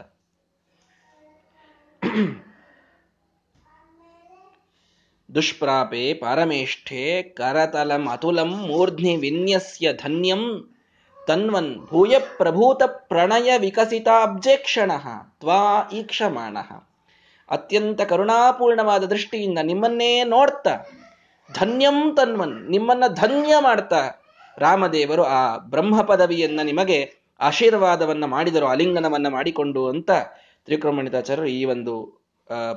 [5.30, 10.42] ದುಷ್ಪ್ರಾಪೆ ಪರಮೇಷ್ಠೆ ಕರತಲಂ ಅತುಲಂ ಮೂರ್ಧ್ನಿ ವಿನ್ಯಸ್ಯ ಧನ್ಯಂ
[11.28, 14.92] ತನ್ವನ್ ಭೂಯ ಪ್ರಭೂತ ಪ್ರಣಯ ವಿಕಸಿತಾಬ್ಜೇಕ್ಷಣ
[15.40, 16.58] ತ್ವಾ ಈಕ್ಷಮಾಣ.
[17.50, 20.74] ಅತ್ಯಂತ ಕರುಣಾಪೂರ್ಣವಾದ ದೃಷ್ಟಿಯಿಂದ ನಿಮ್ಮನ್ನೇ ನೋಡ್ತಾ.
[21.54, 24.02] ಧನ್ಯಂ ತನ್ವನ್, ನಿಮ್ಮನ್ನ ಧನ್ಯ ಮಾಡ್ತಾ.
[24.58, 30.12] ರಾಮದೇವರು ಆ ಬ್ರಹ್ಮ ಪದವಿಯನ್ನ ನಿಮಗೆ ಆಶೀರ್ವಾದವನ್ನ ಮಾಡಿದರು, ಅಲಿಂಗನವನ್ನ ಮಾಡಿಕೊಂಡು ಅಂತ
[30.66, 31.94] ತ್ರಿಕ್ರಮಣಿತಾಚಾರ್ಯರು ಈ ಒಂದು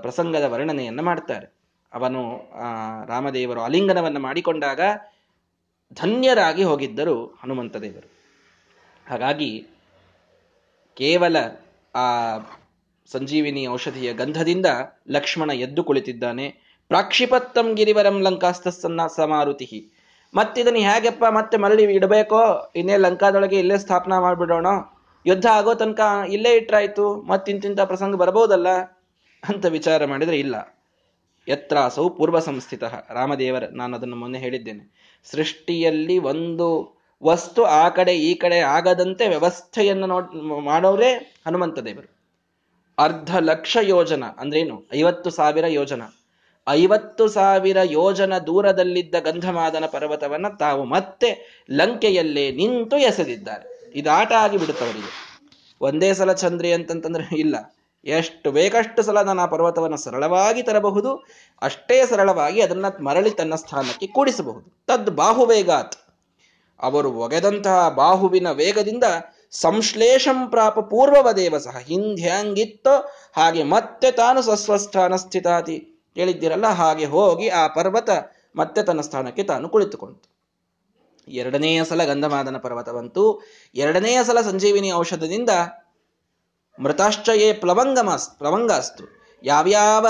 [0.02, 1.54] ಪ್ರಸಂಗದ ವರ್ಣನೆಯನ್ನ ಮಾಡ್ತಾರೆ.
[1.92, 2.22] ಅವನು
[3.08, 4.80] ರಾಮದೇವರು ಅಲಿಂಗನವನ್ನ ಮಾಡಿಕೊಂಡಾಗ
[5.92, 8.13] ಧನ್ಯರಾಗಿ ಹೋಗಿದ್ದರು ಹನುಮಂತ ದೇವರು
[9.06, 9.66] ಹಾಗಾಗಿ
[10.96, 11.36] ಕೇವಲ
[11.94, 12.38] ಆ
[13.12, 14.66] ಸಂಜೀವಿನಿ ಔಷಧಿಯ ಗಂಧದಿಂದ
[15.10, 16.46] ಲಕ್ಷ್ಮಣ ಎದ್ದು ಕುಳಿತಿದ್ದಾನೆ.
[16.88, 19.90] ಪ್ರಾಕ್ಷಿಪತ್ತಂ ಗಿರಿವರಂ ಲಂಕಾಸ್ತಸ್ಸನ್ನ ಸಮಾರುತಿ
[20.34, 22.72] ಮತ್ತಿದನ್ನು ಹೇಗೆಪ್ಪ ಮತ್ತೆ ಮರಳಿ ಇಡಬೇಕೋ?
[22.76, 24.66] ಇನ್ನೇ ಲಂಕಾದೊಳಗೆ ಇಲ್ಲೇ ಸ್ಥಾಪನಾ ಮಾಡಿಬಿಡೋಣ.
[25.26, 27.22] ಯುದ್ಧ ಆಗೋ ತನಕ ಇಲ್ಲೇ ಇಟ್ರಾಯ್ತು.
[27.22, 28.68] ಮತ್ತಿಂತಿಂತ ಪ್ರಸಂಗ ಬರಬಹುದಲ್ಲ
[29.48, 30.76] ಅಂತ ವಿಚಾರ ಮಾಡಿದರೆ ಇಲ್ಲ.
[31.48, 34.84] ಯತ್ರಾಸೌ ಪೂರ್ವ ಸಂಸ್ಥಿತ ರಾಮದೇವರ ನಾನು ಅದನ್ನು ಮೊನ್ನೆ ಹೇಳಿದ್ದೇನೆ.
[35.24, 36.68] ಸೃಷ್ಟಿಯಲ್ಲಿ ಒಂದು
[37.24, 42.10] ವಸ್ತು ಆ ಕಡೆ ಈ ಕಡೆ ಆಗದಂತೆ ವ್ಯವಸ್ಥೆಯನ್ನು ನೋಡ್, ಮಾಡೋರೇ ಹನುಮಂತ ದೇವರು.
[42.98, 46.02] ಅರ್ಧ ಲಕ್ಷ ಯೋಜನ ಅಂದ್ರೇನು ಐವತ್ತು ಸಾವಿರ ಯೋಜನ.
[46.68, 51.30] ಐವತ್ತು ಸಾವಿರ ಯೋಜನ ದೂರದಲ್ಲಿದ್ದ ಗಂಧಮಾದನ ಪರ್ವತವನ್ನ ತಾವು ಮತ್ತೆ
[51.70, 53.92] ಲಂಕೆಯಲ್ಲೇ ನಿಂತು ಎಸೆದಿದ್ದಾರೆ.
[53.94, 55.10] ಇದು ಆಟ ಆಗಿ ಬಿಡುತ್ತವರಿಗೆ
[55.80, 57.56] ಒಂದೇ ಸಲ ಚಂದ್ರಿ ಅಂತಂತಂದ್ರೆ ಇಲ್ಲ.
[58.06, 61.26] ಎಷ್ಟು ಬೇಕಷ್ಟು ಸಲ ನಾನು ಆ ಪರ್ವತವನ್ನು ಸರಳವಾಗಿ ತರಬಹುದು,
[61.62, 64.86] ಅಷ್ಟೇ ಸರಳವಾಗಿ ಅದನ್ನ ಮರಳಿ ತನ್ನ ಸ್ಥಾನಕ್ಕೆ ಕೂಡಿಸಬಹುದು.
[64.86, 66.03] ತದ್ ಬಾಹುವೇಗಾತ್.
[66.84, 69.06] ಅವರು ಒಗೆದಂತಹ ಬಾಹುವಿನ ವೇಗದಿಂದ
[69.50, 72.94] ಸಂಶ್ಲೇಷಂ ಪ್ರಾಪ ಪೂರ್ವವದೇವ ಸಹ ಹಿಂದ್ಯಾಂಗಿತ್ತೋ
[73.36, 75.76] ಹಾಗೆ ಮತ್ತೆ ತಾನು ಸ್ವಸ್ವಸ್ಥಾನ ಸ್ಥಿತಾತಿ.
[76.14, 78.10] ಹೇಳಿದ್ದೀರಲ್ಲ, ಹಾಗೆ ಹೋಗಿ ಆ ಪರ್ವತ
[78.56, 80.26] ಮತ್ತೆ ತನ್ನ ಸ್ಥಾನಕ್ಕೆ ತಾನು ಕುಳಿತುಕೊಂತು.
[81.28, 83.42] ಎರಡನೆಯ ಸಲ ಗಂಧಮಾದನ ಪರ್ವತ ಬಂತು.
[83.74, 85.50] ಎರಡನೆಯ ಸಲ ಸಂಜೀವಿನಿ ಔಷಧದಿಂದ
[86.78, 89.04] ಮೃತಾಶ್ಚಯೇ ಪ್ಲವಂಗಮಾಸ್, ಪ್ಲವಂಗಾಸ್ತು.
[89.42, 90.06] ಯಾವ್ಯಾವ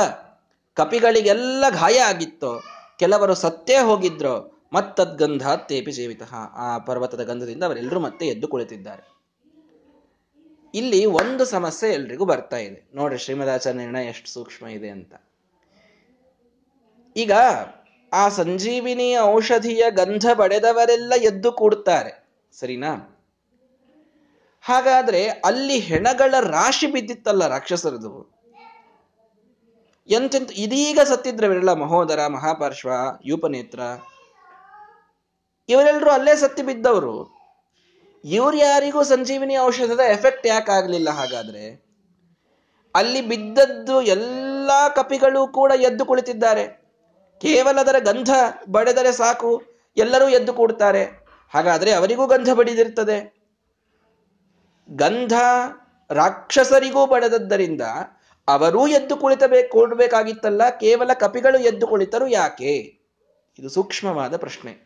[0.77, 2.53] ಕಪಿಗಳಿಗೆಲ್ಲ ಗಾಯ ಆಗಿತ್ತೋ,
[2.99, 6.23] ಕೆಲವರು ಸತ್ತೇ ಹೋಗಿದ್ರು ಮತ್ತದ್ಗಂಧ ತೇಪಿ ಜೀವಿತ.
[6.55, 9.15] ಆ ಪರ್ವತದ ಗಂಧದಿಂದ ಅವರೆಲ್ಲರೂ ಮತ್ತೆ ಎದ್ದು ಕುಳಿತಿದ್ದಾರೆ.
[10.75, 12.91] ಇಲ್ಲಿ ಒಂದು ಸಮಸ್ಯೆ ಎಲ್ರಿಗೂ ಬರ್ತಾ ಇದೆ.
[12.95, 15.15] ನೋಡ್ರಿ ಶ್ರೀಮದಾಚಾರ್ಯ ನಿರ್ಣಯ ಎಷ್ಟು ಸೂಕ್ಷ್ಮ ಇದೆ ಅಂತ.
[17.17, 17.33] ಈಗ
[18.13, 22.29] ಆ ಸಂಜೀವಿನಿ ಔಷಧಿಯ ಗಂಧ ಪಡೆದವರೆಲ್ಲ ಎದ್ದು ಕೂಡ್ತಾರೆ.
[22.53, 23.11] ಸರಿನಾ?
[24.63, 28.35] ಹಾಗಾದ್ರೆ ಅಲ್ಲಿ ಹೆಣಗಳ ರಾಶಿ ಬಿದ್ದಿತ್ತಲ್ಲ ರಾಕ್ಷಸರದು.
[30.09, 32.91] ಎಂತೆಂತ ಇದೀಗ ಸತ್ತಿದ್ರವರೆಲ್ಲ ಮಹೋದರ, ಮಹಾಪಾರ್ಶ್ವ,
[33.25, 33.81] ಯೂಪನೇತ್ರ.
[35.69, 37.35] ಇವರೆಲ್ಲರೂ ಅಲ್ಲೇ ಸತ್ತಿ ಬಿದ್ದವರು.
[38.25, 41.85] ಇವ್ರು ಯಾರಿಗೂ ಸಂಜೀವಿನಿ ಔಷಧದ ಎಫೆಕ್ಟ್ ಯಾಕೆ ಯಾಕಾಗ್ಲಿಲ್ಲ ಹಾಗಾದ್ರೆ?
[42.95, 46.85] ಅಲ್ಲಿ ಬಿದ್ದದ್ದು ಎಲ್ಲ ಕಪಿಗಳು ಕೂಡ ಎದ್ದು ಕುಳಿತಿದ್ದಾರೆ.
[47.41, 48.31] ಕೇವಲ ಅದರ ಗಂಧ
[48.69, 49.63] ಬಡೆದರೆ ಸಾಕು,
[49.97, 51.05] ಎಲ್ಲರೂ ಎದ್ದು ಕೂಡ್ತಾರೆ.
[51.55, 53.35] ಹಾಗಾದ್ರೆ ಅವರಿಗೂ ಗಂಧ ಬಡಿದಿರ್ತದೆ
[54.91, 55.33] ಗಂಧ
[56.11, 57.81] ರಾಕ್ಷಸರಿಗೂ ಬಡದದ್ದರಿಂದ
[58.49, 62.75] ಅವರೂ ಎದ್ದು ಕುಳಿತಬೇಕು, ಕೂಡಬೇಕಾಗಿತ್ತಲ್ಲ, ಕೇವಲ ಕಪಿಗಳು ಎದ್ದು ಕುಳಿತರು ಯಾಕೆ?
[63.59, 64.84] ಇದು ಸೂಕ್ಷ್ಮವಾದ ಪ್ರಶ್ನೆ.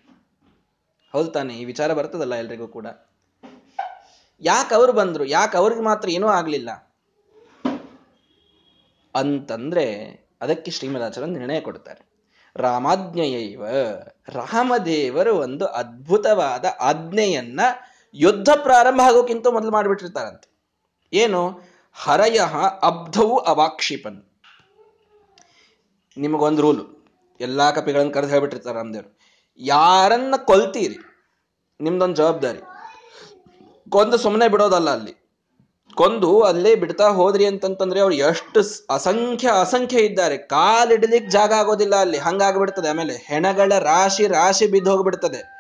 [1.13, 2.87] ಹೌದು ತಾನೆ, ಈ ವಿಚಾರ ಬರ್ತದಲ್ಲ ಎಲ್ರಿಗೂ ಕೂಡ.
[4.41, 6.71] ಯಾಕೆ ಅವ್ರು ಬಂದ್ರು, ಯಾಕೆ ಅವ್ರಿಗೆ ಮಾತ್ರ ಏನೂ ಆಗ್ಲಿಲ್ಲ?
[9.15, 9.95] ಅಂತಂದ್ರೆ,
[10.41, 12.09] ಅದಕ್ಕೆ ಶ್ರೀಮದಾಚಾರ್ಯ ನಿರ್ಣಯ ಕೊಡ್ತಾರೆ.
[12.57, 13.67] ರಾಮಾಜ್ಞೆಯೈವ,
[14.29, 17.61] ರಾಮದೇವರು ಒಂದು ಅದ್ಭುತವಾದ ಆಜ್ಞೆಯನ್ನ
[18.15, 20.59] ಯುದ್ಧ ಪ್ರಾರಂಭ ಆಗೋಕ್ಕಿಂತ ಮೊದಲು ಮಾಡಿಬಿಟ್ಟಿರ್ತಾರಂತೆ.
[21.13, 21.61] ಏನು?
[21.93, 22.41] ಹರಯ
[22.83, 24.23] ಅಬ್ಧವು ಅವಾಕ್ಷಿಪನ್.
[26.17, 27.07] ನಿಮಗೊಂದು ರೂಲು.
[27.41, 29.18] ಎಲ್ಲಾ ಕಪಿಗಳನ್ನು ಕರೆದು ಹೇಳ್ಬಿಟ್ಟಿರ್ತಾರೆ ರಾಮದೇವರು.
[29.59, 30.97] ಯಾರನ್ನ ಕೊಲ್ತೀರಿ?
[31.81, 32.59] ನಿಮ್ದೊಂದು ಜವಾಬ್ದಾರಿ.
[33.91, 35.15] ಕೊಂದು ಸುಮ್ಮನೆ ಬಿಡೋದಲ್ಲ ಅಲ್ಲಿ.
[35.95, 38.61] ಕೊಂದು ಅಲ್ಲೇ ಬಿಡ್ತಾ ಹೋದ್ರಿ ಅಂತಂತಂದ್ರೆ ಅವ್ರು ಎಷ್ಟು
[38.95, 40.39] ಅಸಂಖ್ಯ ಅಸಂಖ್ಯ ಇದ್ದಾರೆ.
[40.39, 42.19] ಕಾಲಿಡ್ಲಿಕ್ಕೆ ಜಾಗ ಆಗೋದಿಲ್ಲ ಅಲ್ಲಿ.
[42.19, 42.89] ಹಂಗಾಗ್ಬಿಡ್ತದೆ.
[42.89, 45.59] ಆಮೇಲೆ ಹೆಣಗಳ ರಾಶಿ ರಾಶಿ ಬಿದ್ದು ಹೋಗ್ಬಿಡ್ತದೆ.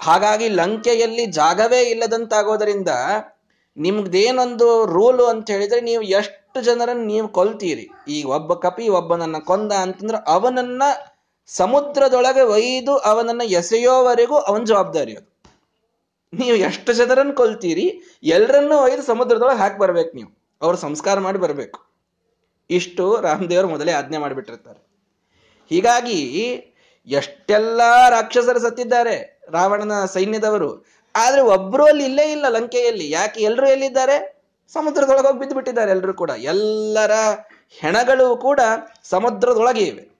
[0.00, 2.88] ಹಾಗಾಗಿ ಲಂಕೆಯಲ್ಲಿ ಜಾಗವೇ ಇಲ್ಲದಂತಾಗೋದರಿಂದ
[3.76, 7.88] ನಿಮ್ಗದೇನೊಂದು ರೂಲು ಅಂತ ಹೇಳಿದ್ರೆ ನೀವು ಎಷ್ಟು ಜನರನ್ನು ನೀವು ಕೊಲ್ತೀರಿ?
[8.08, 10.82] ಈ ಒಬ್ಬ ಕಪಿ ಒಬ್ಬನನ್ನ ಕೊಂದ ಅಂತಂದ್ರೆ ಅವನನ್ನ
[11.46, 15.32] ಸಮುದ್ರದೊಳಗೆ ಒಯ್ದು ಅವನನ್ನು ಎಸೆಯೋವರೆಗೂ ಅವನ ಜವಾಬ್ದಾರಿ ಅದು.
[16.32, 20.42] ನೀವು ಎಷ್ಟು ಜನರನ್ನ ಕೊಲ್ತೀರಿ ಎಲ್ಲರನ್ನೂ ಒಯ್ದು ಸಮುದ್ರದೊಳಗೆ ಹಾಕಿ ಬರ್ಬೇಕು ನೀವು.
[20.62, 21.80] ಅವ್ರು ಸಂಸ್ಕಾರ ಮಾಡಿ ಬರಬೇಕು.
[22.70, 24.86] ಇಷ್ಟು ರಾಮದೇವರು ಮೊದಲೇ ಆಜ್ಞೆ ಮಾಡಿಬಿಟ್ಟಿರ್ತಾರೆ.
[25.70, 26.20] ಹೀಗಾಗಿ
[27.06, 30.86] ಎಷ್ಟೆಲ್ಲ ರಾಕ್ಷಸರು ಸತ್ತಿದ್ದಾರೆ, ರಾವಣನ ಸೈನ್ಯದವರು.
[31.16, 33.10] ಆದ್ರೆ ಒಬ್ರು ಅಲ್ಲಿ ಇಲ್ಲೇ ಇಲ್ಲ ಲಂಕೆಯಲ್ಲಿ.
[33.10, 34.42] ಯಾಕೆ ಎಲ್ಲರೂ ಎಲ್ಲಿದ್ದಾರೆ?
[34.72, 36.30] ಸಮುದ್ರದೊಳಗೆ ಹೋಗಿ ಬಿದ್ದು ಬಿಟ್ಟಿದ್ದಾರೆ ಎಲ್ಲರೂ ಕೂಡ.
[36.30, 37.10] ಎಲ್ಲರ
[37.70, 38.60] ಹೆಣಗಳು ಕೂಡ
[39.04, 40.11] ಸಮುದ್ರದೊಳಗೆ ಇವೆ.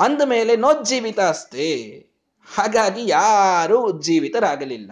[0.00, 2.06] ಅಂದ ಮೇಲೆ ನೋಜ್ಜೀವಿತ ಅಷ್ಟೇ.
[2.56, 4.90] ಹಾಗಾಗಿ ಯಾರೂ ಉಜ್ಜೀವಿತರಾಗಲಿಲ್ಲ.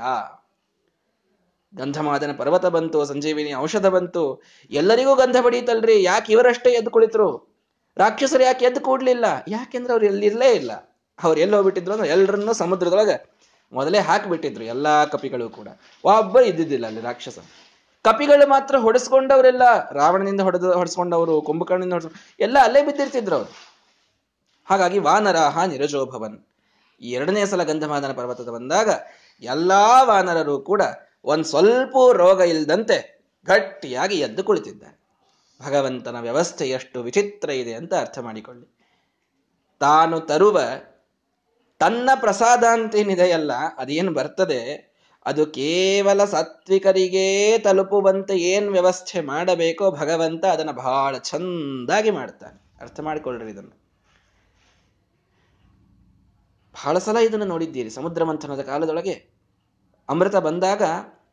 [1.76, 4.42] ಗಂಧಮಾದನ ಪರ್ವತ ಬಂತು, ಸಂಜೀವಿನಿ ಔಷಧ ಬಂತು.
[4.70, 6.02] ಎಲ್ಲರಿಗೂ ಗಂಧ ಬಡೀತಲ್ರಿ.
[6.02, 7.58] ಯಾಕೆ ಇವರಷ್ಟೇ ಎದ್ದು ಕುಳಿತರು?
[7.96, 9.24] ರಾಕ್ಷಸರು ಯಾಕೆ ಎದ್ದು ಕೂಡ್ಲಿಲ್ಲ?
[9.48, 10.72] ಯಾಕೆಂದ್ರೆ ಅವ್ರು ಎಲ್ಲಿರ್ಲೇ ಇಲ್ಲ.
[11.22, 13.38] ಅವ್ರು ಎಲ್ಲಿ ಹೋಗ್ಬಿಟ್ಟಿದ್ರು ಅಂದ್ರೆ ಎಲ್ಲರನ್ನೂ ಸಮುದ್ರದೊಳಗೆ
[13.72, 15.68] ಮೊದಲೇ ಹಾಕಿಬಿಟ್ಟಿದ್ರು, ಎಲ್ಲಾ ಕಪಿಗಳು ಕೂಡ.
[16.04, 17.38] ಒಬ್ಬ ಇದ್ದಿದ್ದಿಲ್ಲ ಅಲ್ಲಿ ರಾಕ್ಷಸ.
[18.02, 19.90] ಕಪಿಗಳು ಮಾತ್ರ ಹೊಡೆಸ್ಕೊಂಡವರೆಲ್ಲ.
[19.90, 23.67] ರಾವಣನಿಂದ ಹೊಡೆದ ಹೊಡೆಸ್ಕೊಂಡವರು ಕುಂಭಕರ್ಣದಿಂದ ಹೊಡೆಸ್ ಎಲ್ಲ ಅಲ್ಲೇ ಬಿದ್ದಿರ್ತಿದ್ರು ಅವರು.
[24.70, 26.46] ಹಾಗಾಗಿ ವಾನರಾಹ ನಿರಜೋಭವನ್.
[27.00, 28.90] ಎರಡನೇ ಸಲ ಗಂಧಮಾದನ ಪರ್ವತದ ಬಂದಾಗ
[29.42, 30.82] ಎಲ್ಲಾ ವಾನರರು ಕೂಡ
[31.24, 34.98] ಒಂದ್ ಸ್ವಲ್ಪ ರೋಗ ಇಲ್ಲದಂತೆ ಗಟ್ಟಿಯಾಗಿ ಎದ್ದು ಕುಳಿತಿದ್ದಾರೆ.
[35.66, 38.78] ಭಗವಂತನ ವ್ಯವಸ್ಥೆ ಎಷ್ಟು ವಿಚಿತ್ರ ಇದೆ ಅಂತ ಅರ್ಥ ಮಾಡಿಕೊಳ್ಳಿ.
[39.80, 40.60] ತಾನು ತರುವ
[41.78, 44.88] ತನ್ನ ಪ್ರಸಾದ ಅಂತೇನಿದೆಯಲ್ಲ ಅದೇನು ಬರ್ತದೆ?
[45.26, 52.82] ಅದು ಕೇವಲ ಸಾತ್ವಿಕರಿಗೇ ತಲುಪುವಂತೆ ಏನ್ ವ್ಯವಸ್ಥೆ ಮಾಡಬೇಕೋ ಭಗವಂತ ಅದನ್ನ ಬಹಳ ಚಂದಾಗಿ ಮಾಡ್ತಾನೆ.
[52.82, 53.87] ಅರ್ಥ ಮಾಡಿಕೊಳ್ಳ್ರಿ ಇದನ್ನು.
[56.84, 57.90] ಬಹಳ ಸಲ ಇದನ್ನು ನೋಡಿದ್ದೀರಿ.
[57.90, 59.30] ಸಮುದ್ರ ಮಂಥನದ ಕಾಲದೊಳಗೆ
[60.08, 60.82] ಅಮೃತ ಬಂದಾಗ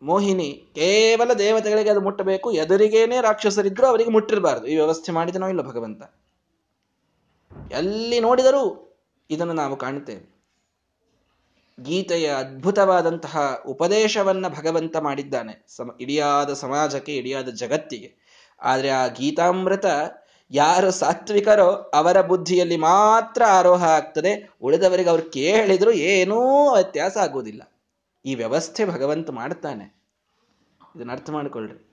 [0.01, 4.67] ಮೋಹಿನಿ ಕೇವಲ ದೇವತೆಗಳಿಗೆ ಅದು ಮುಟ್ಟಬೇಕು, ಎದುರಿಗೇನೆ ರಾಕ್ಷಸರಿದ್ರು ಅವರಿಗೆ ಮುಟ್ಟಿರಬಾರದು.
[4.67, 6.03] ಈ ವ್ಯವಸ್ಥೆ ಮಾಡಿದನೋ ಇಲ್ಲ ಭಗವಂತ.
[7.71, 8.95] ಎಲ್ಲಿ ನೋಡಿದರೂ
[9.29, 10.35] ಇದನ್ನು ನಾವು ಕಾಣುತ್ತೇವೆ.
[11.83, 15.65] ಗೀತೆಯ ಅದ್ಭುತವಾದಂತಹ ಉಪದೇಶವನ್ನ ಭಗವಂತ ಮಾಡಿದ್ದಾನೆ.
[15.67, 18.15] ಸಮ, ಇಡಿಯಾದ ಸಮಾಜಕ್ಕೆ, ಇಡಿಯಾದ ಜಗತ್ತಿಗೆ.
[18.61, 19.85] ಆದರೆ ಆ ಗೀತಾಮೃತ
[20.51, 24.49] ಯಾರು ಸಾತ್ವಿಕರೋ ಅವರ ಬುದ್ಧಿಯಲ್ಲಿ ಮಾತ್ರ ಆರೋಹ ಆಗ್ತದೆ.
[24.61, 27.61] ಉಳಿದವರಿಗೆ ಅವ್ರು ಕೇಳಿದ್ರು ಏನೂ ವ್ಯತ್ಯಾಸ ಆಗುವುದಿಲ್ಲ.
[28.25, 29.95] ಈ ವ್ಯವಸ್ಥೆ ಭಗವಂತ ಮಾಡ್ತಾನೆ.
[30.95, 31.91] ಇದನ್ನ ಅರ್ಥ ಮಾಡಿಕೊಳ್ಳ್ರಿ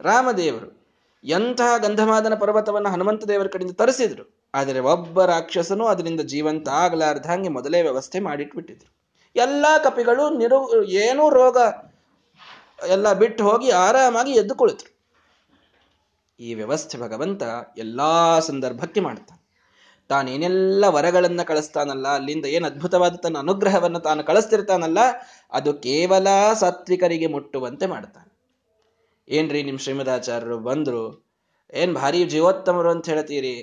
[0.00, 0.78] ರಾಮದೇವರು
[1.24, 4.50] ಎಂತಹ ಗಂಧಮಾದನ ಪರ್ವತವನ್ನು ಹನುಮಂತ ದೇವರ ಕಡೆಯಿಂದ ತರಿಸಿದ್ರು.
[4.54, 8.98] ಆದರೆ ಒಬ್ಬ ರಾಕ್ಷಸನು ಅದರಿಂದ ಜೀವಂತ ಆಗಲಾರ್ದಂಗೆ ಮೊದಲೇ ವ್ಯವಸ್ಥೆ ಮಾಡಿಟ್ಬಿಟ್ಟಿದ್ರು.
[9.36, 11.56] ಎಲ್ಲ ಕಪಿಗಳು ನಿರು, ಏನೂ ರೋಗ
[12.88, 14.54] ಎಲ್ಲ ಬಿಟ್ಟು ಹೋಗಿ ಆರಾಮಾಗಿ ಎದ್ದು
[16.40, 17.42] ಈ ವ್ಯವಸ್ಥೆ ಭಗವಂತ
[17.78, 18.00] ಎಲ್ಲ
[18.38, 19.38] ಸಂದರ್ಭಕ್ಕೆ ಮಾಡ್ತಾನೆ
[20.10, 24.98] ತಾನೇನೆಲ್ಲ ವರಗಳನ್ನು ಕಳಿಸ್ತಾನಲ್ಲ, ಅಲ್ಲಿಂದ ಏನು ಅದ್ಭುತವಾದ ತನ್ನ ಅನುಗ್ರಹವನ್ನು ತಾನು ಕಳಿಸ್ತಿರ್ತಾನಲ್ಲ,
[25.52, 28.30] ಅದು ಕೇವಲ ಸಾತ್ವಿಕರಿಗೆ ಮುಟ್ಟುವಂತೆ ಮಾಡ್ತಾನೆ
[29.28, 31.02] ಏನ್ರಿ ನಿಮ್ಮ ಶ್ರೀಮದಾಚಾರ್ಯರು ಬಂದರು?
[31.74, 33.56] ಏನು ಭಾರಿ ಜೀವೋತ್ತಮರು ಅಂತ ಹೇಳ್ತೀರಿ?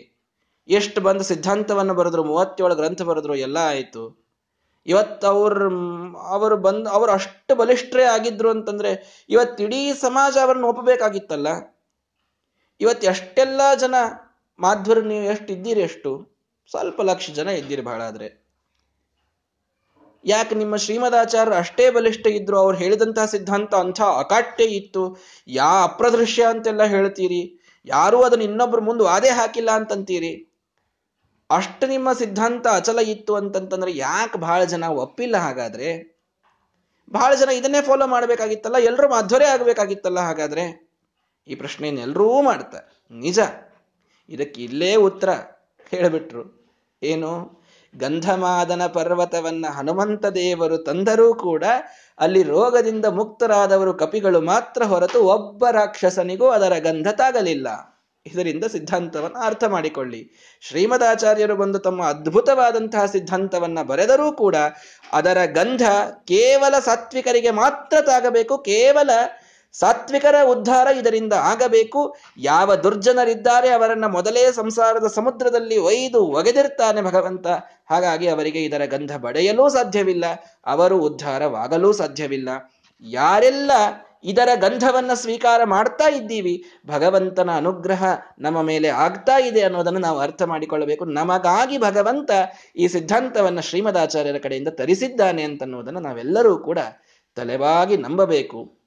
[0.69, 4.25] ಎಷ್ಟು ಬಂದು ಸಿದ್ಧಾಂತವನ್ನು ಬರೆದ್ರು, ಮೂವತ್ತೇಳು ಗ್ರಂಥ ಬರೆದ್ರು, ಎಲ್ಲ ಆಯ್ತು.
[4.85, 5.63] ಇವತ್ತು ಅವ್ರ
[6.17, 8.91] ಅವರು ಬಂದು, ಅವರು ಅಷ್ಟು ಬಲಿಷ್ಠರೇ ಆಗಿದ್ರು ಅಂತಂದ್ರೆ
[9.29, 11.47] ಇವತ್ತಿಡೀ ಸಮಾಜ ಅವರನ್ನು ಒಪ್ಪಬೇಕಾಗಿತ್ತಲ್ಲ
[12.81, 13.95] ಇವತ್ತು ಎಷ್ಟೆಲ್ಲ ಜನ
[14.59, 16.35] ಮಾಧ್ವರು ನೀವು ಎಷ್ಟು ಇದ್ದೀರಿ ಎಷ್ಟು
[16.71, 18.45] ಸ್ವಲ್ಪ ಲಕ್ಷ ಜನ ಇದ್ದೀರಿ ಬಹಳ ಆದರೆ.
[20.25, 25.17] ಯಾಕೆ ನಿಮ್ಮ ಶ್ರೀಮದಾಚಾರ್ಯರು ಅಷ್ಟೇ ಬಲಿಷ್ಠ ಇದ್ರು, ಅವ್ರು ಹೇಳಿದಂತಹ ಸಿದ್ಧಾಂತ ಅಂಥ ಅಕಾಟ್ಯ ಇತ್ತು.
[25.47, 27.59] ಯಾ ಅಪ್ರದೃಶ್ಯ ಅಂತೆಲ್ಲ ಹೇಳ್ತೀರಿ?
[27.85, 30.51] ಯಾರೂ ಅದನ್ನು ಇನ್ನೊಬ್ರು ಮುಂದೆ ವಾದೇ ಹಾಕಿಲ್ಲ ಅಂತಂತೀರಿ?
[31.51, 36.15] ಅಷ್ಟು ನಿಮ್ಮ ಸಿದ್ಧಾಂತ ಅಚಲ ಇತ್ತು ಅಂತಂತಂದ್ರೆ ಯಾಕೆ ಬಹಳ ಜನ ಒಪ್ಪಿಲ್ಲ ಹಾಗಾದ್ರೆ?
[37.11, 40.84] ಬಹಳ ಜನ ಇದನ್ನೇ ಫಾಲೋ ಮಾಡಬೇಕಾಗಿತ್ತಲ್ಲ ಎಲ್ಲರೂ ಮಾಧ್ವರೇ ಆಗ್ಬೇಕಾಗಿತ್ತಲ್ಲ ಹಾಗಾದ್ರೆ?
[41.47, 43.39] ಈ ಪ್ರಶ್ನೆಯನ್ನು ಎಲ್ಲರೂ ಮಾಡ್ತಾರೆ ನಿಜ.
[44.29, 45.29] ಇದಕ್ಕೆ ಇಲ್ಲೇ ಉತ್ತರ
[45.91, 46.43] ಹೇಳಿಬಿಟ್ರು.
[47.03, 47.65] ಏನು?
[47.97, 51.63] ಗಂಧಮಾದನ ಪರ್ವತವನ್ನ ಹನುಮಂತ ದೇವರು ತಂದರೂ ಕೂಡ
[52.19, 57.67] ಅಲ್ಲಿ ರೋಗದಿಂದ ಮುಕ್ತರಾದವರು ಕಪಿಗಳು ಮಾತ್ರ ಹೊರತು ಒಬ್ಬ ರಾಕ್ಷಸನಿಗೂ ಅದರ ಗಂಧ ತಾಗಲಿಲ್ಲ.
[58.25, 60.31] ಇದರಿಂದ ಸಿದ್ಧಾಂತವನ್ನು ಅರ್ಥ ಮಾಡಿಕೊಳ್ಳಿ.
[60.62, 64.55] ಶ್ರೀಮದಾಚಾರ್ಯರು ಬಂದು ತಮ್ಮ ಅದ್ಭುತವಾದಂತಹ ಸಿದ್ಧಾಂತವನ್ನ ಬರೆದರೂ ಕೂಡ
[65.13, 65.81] ಅದರ ಗಂಧ
[66.27, 69.10] ಕೇವಲ ಸಾತ್ವಿಕರಿಗೆ ಮಾತ್ರ ತಾಗಬೇಕು, ಕೇವಲ
[69.79, 72.15] ಸಾತ್ವಿಕರ ಉದ್ಧಾರ ಇದರಿಂದ ಆಗಬೇಕು.
[72.38, 77.47] ಯಾವ ದುರ್ಜನರಿದ್ದಾರೆ ಅವರನ್ನ ಮೊದಲೇ ಸಂಸಾರದ ಸಮುದ್ರದಲ್ಲಿ ಒಯ್ದು ಒಗೆದಿರ್ತಾನೆ ಭಗವಂತ.
[77.89, 80.25] ಹಾಗಾಗಿ ಅವರಿಗೆ ಇದರ ಗಂಧ ಬಡೆಯಲೂ ಸಾಧ್ಯವಿಲ್ಲ,
[80.65, 82.49] ಅವರು ಉದ್ಧಾರವಾಗಲೂ ಸಾಧ್ಯವಿಲ್ಲ.
[83.01, 83.71] ಯಾರೆಲ್ಲ
[84.23, 88.03] ಇದರ ಗಂಧವನ್ನ ಸ್ವೀಕಾರ ಮಾಡ್ತಾ ಇದ್ದೀವಿ, ಭಗವಂತನ ಅನುಗ್ರಹ
[88.39, 91.05] ನಮ್ಮ ಮೇಲೆ ಆಗ್ತಾ ಇದೆ ಅನ್ನೋದನ್ನು ನಾವು ಅರ್ಥ ಮಾಡಿಕೊಳ್ಳಬೇಕು.
[91.05, 92.31] ನಮಗಾಗಿ ಭಗವಂತ
[92.75, 96.79] ಈ ಸಿದ್ಧಾಂತವನ್ನ ಶ್ರೀಮದಾಚಾರ್ಯರ ಕಡೆಯಿಂದ ತರಿಸಿದ್ದಾನೆ ಅಂತನ್ನುವುದನ್ನು ನಾವೆಲ್ಲರೂ ಕೂಡ
[97.35, 98.84] ತಲೆವಾಗಿ ನಂಬಬೇಕು.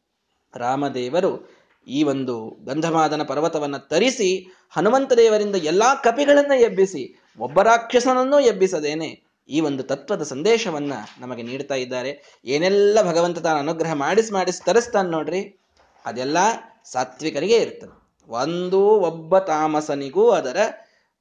[0.57, 9.61] ರಾಮದೇವರು ಈ ಒಂದು ಗಂಧಮಾದನ ಪರ್ವತವನ್ನ ತರಿಸಿ ಹನುಮಂತ ದೇವರಿಂದ ಎಲ್ಲಾ ಕಪಿಗಳನ್ನು ಎಬ್ಬಿಸಿ ಒಬ್ಬ ರಾಕ್ಷಸನನ್ನೂ ಎಬ್ಬಿಸದೇನೆ ಈ
[9.61, 12.43] ಒಂದು ತತ್ವದ ಸಂದೇಶವನ್ನ ನಮಗೆ ನೀಡ್ತಾ ಇದ್ದಾರೆ.
[12.45, 15.61] ಏನೆಲ್ಲ ಭಗವಂತ ತಾನು ಅನುಗ್ರಹ ಮಾಡಿಸಿ ಮಾಡಿಸಿ ತರಿಸ್ತಾನೆ ನೋಡ್ರಿ,
[16.07, 16.37] ಅದೆಲ್ಲ
[16.85, 18.23] ಸಾತ್ವಿಕರಿಗೆ ಇರ್ತದೆ.
[18.29, 20.57] ಒಂದು ಒಬ್ಬ ತಾಮಸನಿಗೂ ಅದರ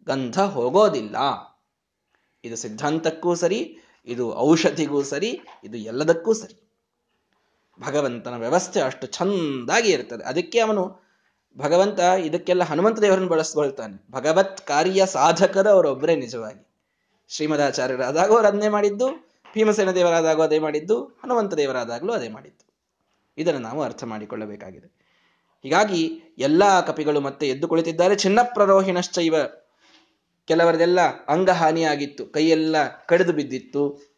[0.07, 1.15] ಗಂಧ ಹೋಗೋದಿಲ್ಲ.
[2.43, 6.66] ಇದು ಸಿದ್ಧಾಂತಕ್ಕೂ ಸರಿ, ಇದು ಔಷಧಿಗೂ ಸರಿ, ಇದು ಎಲ್ಲದಕ್ಕೂ ಸರಿ.
[7.81, 11.07] ಭಗವಂತನ ವ್ಯವಸ್ಥೆ ಅಷ್ಟು ಚಂದಾಗಿ ಇರ್ತದೆ ಅದಕ್ಕೆ ಅವನು
[11.57, 14.05] ಭಗವಂತ ಇದಕ್ಕೆಲ್ಲ ಹನುಮಂತ ದೇವರನ್ನು ಬಳಸ್ಕೊಳ್ತಾನೆ.
[14.11, 16.67] ಭಗವತ್ ಕಾರ್ಯ ಸಾಧಕರು ಅವರೊಬ್ಬರೇ ನಿಜವಾಗಿ.
[17.27, 19.07] ಶ್ರೀಮದಾಚಾರ್ಯರಾದಾಗೂ ಅವರು ಅದನ್ನೇ ಮಾಡಿದ್ದು,
[19.53, 22.67] ಭೀಮಸೇನ ದೇವರಾದಾಗೂ ಅದೇ ಮಾಡಿದ್ದು, ಹನುಮಂತ ದೇವರಾದಾಗಲೂ ಅದೇ ಮಾಡಿದ್ದು.
[23.37, 24.97] ಇದನ್ನು ನಾವು ಅರ್ಥ ಮಾಡಿಕೊಳ್ಳಬೇಕಾಗಿದೆ.
[25.63, 28.15] ಹೀಗಾಗಿ ಎಲ್ಲಾ ಕಪಿಗಳು ಮತ್ತೆ ಎದ್ದು ಕುಳಿತಿದ್ದಾರೆ.
[28.15, 29.35] ಚಿನ್ನ ಪ್ರರೋಹಿಣಶ್ಚೈವ
[30.45, 32.25] ಕೆಲವರದೆಲ್ಲ ಅಂಗಹಾನಿಯಾಗಿತ್ತು.
[32.25, 34.13] ಕೈಯೆಲ್ಲ ಕಡಿದು ಬಿದ್ದಿತ್ತು.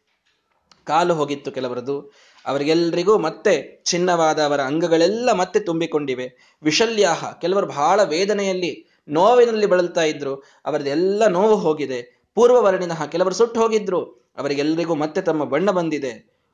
[0.86, 2.14] ಕಾಲು ಹೋಗಿತ್ತು ಕೆಲವರದು.
[2.50, 3.54] ಅವರಿಗೆಲ್ಲರಿಗೂ ಮತ್ತೆ
[3.86, 6.58] ಚಿನ್ನವಾದ ಅವರ ಅಂಗಗಳೆಲ್ಲ ಮತ್ತೆ ತುಂಬಿಕೊಂಡಿವೆ.
[6.64, 8.72] ವಿಶಲ್ಯಾಹ, ಕೆಲವರು ಬಹಳ ವೇದನೆಯಲ್ಲಿ
[9.10, 10.36] ನೋವಿನಲ್ಲಿ ಬಳಲ್ತಾ ಇದ್ರು
[10.66, 12.00] ಅವರದೆಲ್ಲ ನೋವು ಹೋಗಿದೆ.
[12.36, 14.02] ಪೂರ್ವವರ್ಣಿನ ಕೆಲವರು ಸುಟ್ಟು ಹೋಗಿದ್ರು
[14.38, 16.14] ಅವರಿಗೆಲ್ಲರಿಗೂ ಮತ್ತೆ ತಮ್ಮ ಬಣ್ಣ ಬಂದಿದೆ.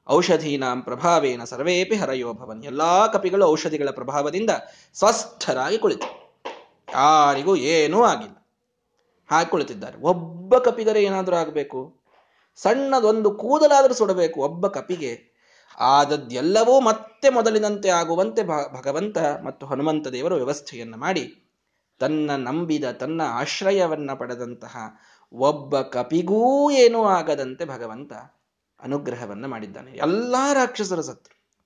[0.09, 4.49] ಔಷಧೀನಾಂ ಪ್ರಭಾವೇನ ಸರ್ವೇಪಿ ಹರಯೋಭವನ್ ಎಲ್ಲಾ ಕಪಿಗಳು ಔಷಧಿಗಳ ಪ್ರಭಾವದಿಂದ
[4.93, 6.09] ಸ್ವಸ್ಥರಾಗಿ ಕುಳಿತು.
[6.93, 8.37] ಯಾರಿಗೂ ಏನೂ ಆಗಿಲ್ಲ.
[9.29, 9.97] ಹಾಗೆ ಕುಳಿತಿದ್ದಾರೆ.
[10.01, 11.79] ಒಬ್ಬ ಕಪಿಗರೆ ಏನಾದರೂ ಆಗಬೇಕು?
[12.55, 15.34] ಸಣ್ಣದೊಂದು ಕೂದಲಾದರೂ ಸುಡಬೇಕು ಒಬ್ಬ ಕಪಿಗೆ.
[15.79, 21.41] ಆದದ್ದೆಲ್ಲವೂ ಮತ್ತೆ ಮೊದಲಿನಂತೆ ಆಗುವಂತೆ ಭಗವಂತ ಮತ್ತು ಹನುಮಂತ ದೇವರು ವ್ಯವಸ್ಥೆಯನ್ನು ಮಾಡಿ
[21.99, 24.77] ತನ್ನ ನಂಬಿದ, ತನ್ನ ಆಶ್ರಯವನ್ನ ಪಡೆದಂತಹ
[25.33, 28.13] ಒಬ್ಬ ಕಪಿಗೂ ಏನೂ ಆಗದಂತೆ ಭಗವಂತ
[28.83, 29.91] ಅನುಗ್ರಹವನ್ನು ಮಾಡಿದ್ದಾನೆ.
[29.91, 31.57] ಎಲ್ಲ ರಾಕ್ಷಸರ ಸತ್ರು,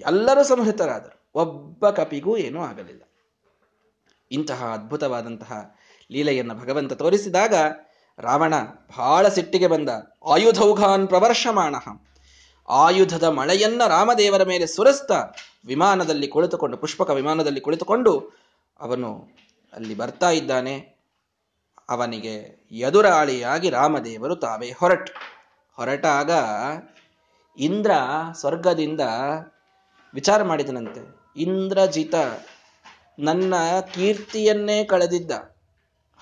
[0.00, 1.30] ಎಲ್ಲರೂ ಸಂಹೃತರಾದರು.
[1.34, 3.02] ಒಬ್ಬ ಕಪಿಗೂ ಏನೂ ಆಗಲಿಲ್ಲ.
[4.30, 5.76] ಇಂತಹ ಅದ್ಭುತವಾದಂತಹ
[6.10, 7.54] ಲೀಲೆಯನ್ನು ಭಗವಂತ ತೋರಿಸಿದಾಗ
[8.18, 8.54] ರಾವಣ
[8.98, 9.88] ಬಹಳ ಸಿಟ್ಟಿಗೆ ಬಂದ,
[10.24, 11.74] ಆಯುಧೌಘಾನ್ ಪ್ರವರ್ಷಮಾಣ.
[12.68, 15.28] ಆಯುಧದ ಮಳೆಯನ್ನ ರಾಮದೇವರ ಮೇಲೆ ಸುರಿಸ್ತಾ
[15.66, 18.32] ವಿಮಾನದಲ್ಲಿ ಕುಳಿತುಕೊಂಡು, ಪುಷ್ಪಕ ವಿಮಾನದಲ್ಲಿ ಕುಳಿತುಕೊಂಡು
[18.80, 19.28] ಅವನು
[19.72, 20.92] ಅಲ್ಲಿ ಬರ್ತಾ ಇದ್ದಾನೆ.
[21.88, 25.10] ಅವನಿಗೆ ಎದುರಾಳಿಯಾಗಿ ರಾಮದೇವರು ತಾವೇ ಹೊರಟ.
[25.76, 26.30] ಹೊರಟಾಗ
[27.58, 27.90] ಇಂದ್ರ
[28.32, 29.00] ಸ್ವರ್ಗದಿಂದ
[30.14, 31.20] ವಿಚಾರ ಮಾಡಿದನಂತೆ.
[31.36, 32.14] ಇಂದ್ರಜಿತ
[33.18, 33.54] ನನ್ನ
[33.94, 35.30] ಕೀರ್ತಿಯನ್ನೇ ಕಳೆದಿದ್ದ.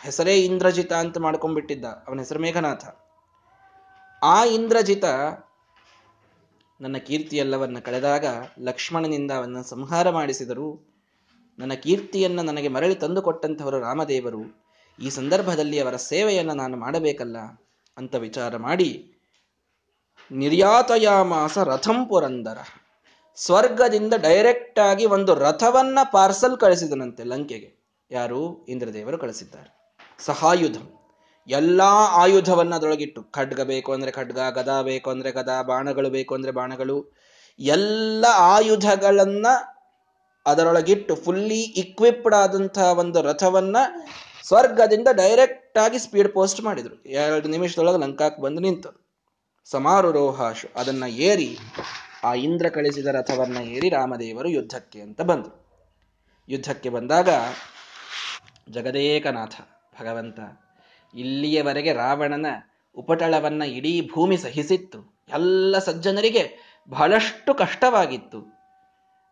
[0.02, 1.84] ಹೆಸರೇ ಇಂದ್ರಜಿತ ಅಂತ ಮಾಡ್ಕೊಂಡ್ಬಿಟ್ಟಿದ್ದ.
[1.84, 2.84] ಅವನ ಹೆಸರು ಮೇಘನಾಥ.
[4.22, 5.04] ಆ ಇಂದ್ರಜಿತ
[6.80, 8.24] ನನ್ನ ಕೀರ್ತಿಯೆಲ್ಲವನ್ನ ಕಳೆದಾಗ
[8.58, 10.94] ಲಕ್ಷ್ಮಣನಿಂದ ಅವನ್ನ ಸಂಹಾರ ಮಾಡಿಸಿದರು.
[11.58, 14.64] ನನ್ನ ಕೀರ್ತಿಯನ್ನ ನನಗೆ ಮರಳಿ ತಂದುಕೊಟ್ಟಂತಹವರು ರಾಮದೇವರು.
[15.02, 17.36] ಈ ಸಂದರ್ಭದಲ್ಲಿ ಅವರ ಸೇವೆಯನ್ನು ನಾನು ಮಾಡಬೇಕಲ್ಲ?
[17.96, 19.12] ಅಂತ ವಿಚಾರ ಮಾಡಿ,
[20.32, 22.58] ನಿರ್ಯಾತಯಾಮಾಸ ರಥಂ ಪುರಂದರ.
[23.36, 27.80] ಸ್ವರ್ಗದಿಂದ ಡೈರೆಕ್ಟ್ ಆಗಿ ಒಂದು ರಥವನ್ನ ಪಾರ್ಸಲ್ ಕಳಿಸಿದನಂತೆ ಲಂಕೆಗೆ.
[28.10, 28.66] ಯಾರು?
[28.66, 29.96] ಇಂದ್ರದೇವರು ಕಳಿಸಿದ್ದಾರೆ.
[30.18, 30.76] ಸಹಾಯುಧ.
[31.48, 37.12] ಎಲ್ಲಾ ಆಯುಧವನ್ನ ಅದರೊಳಗಿಟ್ಟು ಖಡ್ಗ ಬೇಕು ಅಂದ್ರೆ ಖಡ್ಗ, ಗದಾ ಬೇಕು ಅಂದ್ರೆ ಗದಾ, ಬಾಣಗಳು ಬೇಕು ಅಂದ್ರೆ ಬಾಣಗಳು,
[37.58, 39.46] ಎಲ್ಲ ಆಯುಧಗಳನ್ನ
[40.46, 43.76] ಅದರೊಳಗಿಟ್ಟು ಫುಲ್ಲಿ ಇಕ್ವಿಪ್ಡ್ ಆದಂತಹ ಒಂದು ರಥವನ್ನ
[44.44, 47.02] ಸ್ವರ್ಗದಿಂದ ಡೈರೆಕ್ಟ್ ಆಗಿ ಸ್ಪೀಡ್ ಪೋಸ್ಟ್ ಮಾಡಿದ್ರು.
[47.02, 49.10] ಎರಡು ನಿಮಿಷದೊಳಗೆ ಲಂಕಾಕ್ ಬಂದು ನಿಂತು.
[49.64, 51.58] ಸಮಾರುರೋಹಾಶು ಅದನ್ನ ಏರಿ,
[52.24, 55.66] ಆ ಇಂದ್ರ ಕಳಿಸಿದ ರಥವನ್ನ ಏರಿ ರಾಮದೇವರು ಯುದ್ಧಕ್ಕೆ ಅಂತ ಬಂದರು.
[56.48, 57.28] ಯುದ್ಧಕ್ಕೆ ಬಂದಾಗ
[58.70, 59.54] ಜಗದೇಕನಾಥ,
[60.00, 60.40] ಭಗವಂತ
[61.14, 62.46] ಇಲ್ಲಿಯವರೆಗೆ ರಾವಣನ
[62.96, 65.26] ಉಪಟಳವನ್ನ ಇಡೀ ಭೂಮಿ ಸಹಿಸಿತ್ತು.
[65.32, 68.60] ಎಲ್ಲ ಸಜ್ಜನರಿಗೆ ಬಹಳಷ್ಟು ಕಷ್ಟವಾಗಿತ್ತು.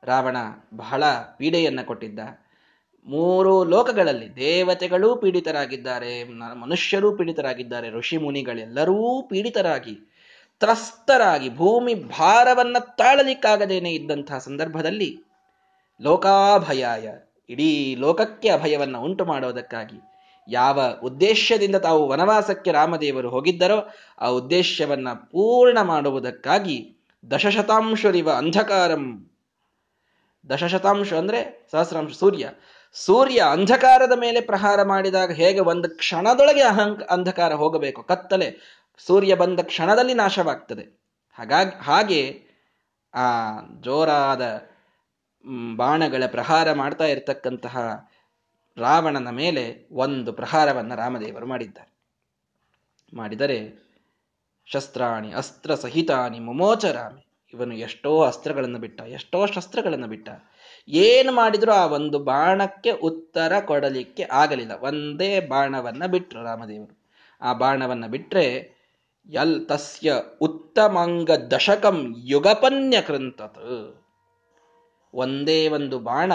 [0.04, 0.36] ರಾವಣ
[0.76, 1.04] ಬಹಳ
[1.36, 2.18] ಪೀಡೆಯನ್ನು ಕೊಟ್ಟಿದ್ದ.
[3.06, 9.94] ಮೂರು ಲೋಕಗಳಲ್ಲಿ ದೇವತೆಗಳೂ ಪೀಡಿತರಾಗಿದ್ದಾರೆ ಮನುಷ್ಯರೂ ಪೀಡಿತರಾಗಿದ್ದಾರೆ, ಋಷಿ ಮುನಿಗಳೆಲ್ಲರೂ ಪೀಡಿತರಾಗಿ,
[10.60, 15.18] ತ್ರಸ್ತರಾಗಿ ಭೂಮಿ ಭಾರವನ್ನ ತಾಳಲಿಕ್ಕಾಗದೇನೆ ಇದ್ದಂತಹ ಸಂದರ್ಭದಲ್ಲಿ
[16.00, 17.12] ಲೋಕಾಭಯಾಯ,
[17.50, 20.17] ಇಡೀ ಲೋಕಕ್ಕೆ ಅಭಯವನ್ನು ಉಂಟು ಮಾಡೋದಕ್ಕಾಗಿ
[20.48, 23.88] ಯಾವ ಉದ್ದೇಶದಿಂದ ತಾವು ವನವಾಸಕ್ಕೆ ರಾಮದೇವರು ಹೋಗಿದ್ದರೋ
[24.20, 26.96] ಆ ಉದ್ದೇಶವನ್ನ ಪೂರ್ಣ ಮಾಡುವುದಕ್ಕಾಗಿ
[27.30, 29.30] ದಶಶತಾಂಶರಿವ ಅಂಧಕಾರಂ.
[30.50, 32.50] ದಶಶತಾಂಶ ಅಂದ್ರೆ ಸಹಸ್ರಾಂಶ ಸೂರ್ಯ.
[32.92, 40.14] ಸೂರ್ಯ ಅಂಧಕಾರದ ಮೇಲೆ ಪ್ರಹಾರ ಮಾಡಿದಾಗ ಹೇಗೆ ಒಂದು ಕ್ಷಣದೊಳಗೆ ಅಹಂಕ ಅಂಧಕಾರ ಹೋಗಬೇಕು ಕತ್ತಲೆ ಸೂರ್ಯ ಬಂದ ಕ್ಷಣದಲ್ಲಿ
[40.14, 40.82] ನಾಶವಾಗ್ತದೆ.
[41.38, 42.42] ಹಾಗಾಗಿ, ಹಾಗೆ
[43.14, 44.62] ಆ ಜೋರಾದ
[45.76, 48.08] ಬಾಣಗಳ ಪ್ರಹಾರ ಮಾಡ್ತಾ ಇರತಕ್ಕಂತಹ
[48.78, 51.98] ರಾವಣನ ಮೇಲೆ ಒಂದು ಪ್ರಹಾರವನ್ನು ರಾಮದೇವರು ಮಾಡಿದ್ದಾರೆ.
[53.16, 53.88] ಮಾಡಿದರೆ
[54.66, 60.28] ಶಸ್ತ್ರಾಣಿ, ಅಸ್ತ್ರ ಸಹಿತಾನಿ, ಮುಮೋಚರಾಮಿ, ಇವನು ಎಷ್ಟೋ ಅಸ್ತ್ರಗಳನ್ನು ಬಿಟ್ಟ, ಎಷ್ಟೋ ಶಸ್ತ್ರಗಳನ್ನು ಬಿಟ್ಟ.
[60.88, 64.72] ಏನು ಮಾಡಿದರೂ ಆ ಒಂದು ಬಾಣಕ್ಕೆ ಉತ್ತರ ಕೊಡಲಿಕ್ಕೆ ಆಗಲಿಲ್ಲ.
[64.72, 66.98] ಒಂದೇ ಬಾಣವನ್ನ ಬಿಟ್ರು ರಾಮದೇವರು.
[67.42, 68.78] ಆ ಬಾಣವನ್ನ ಬಿಟ್ಟರೆ
[69.30, 73.58] ಯಲ್ ತಸ್ಯ ಉತ್ತಮಾಂಗ ದಶಕಂ ಯುಗಪನ್ಯ ಕೃಂತತ್.
[75.14, 76.32] ಒಂದೇ ಒಂದು ಬಾಣ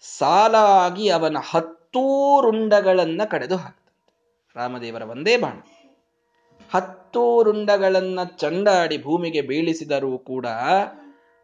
[0.00, 1.81] ಸಾಲಾಗಿ ಅವನ ಹತ್ತೂ
[2.40, 4.12] ರುಂಡಗಳನ್ನ ಕಡೆದು ಹಾಕ್ತಂತೆ.
[4.56, 5.60] ರಾಮದೇವರ ಒಂದೇ ಬಾಣ.
[6.74, 10.46] ಹತ್ತು ರುಂಡಗಳನ್ನ ಚಂಡಾಡಿ ಭೂಮಿಗೆ ಬೀಳಿಸಿದರೂ ಕೂಡ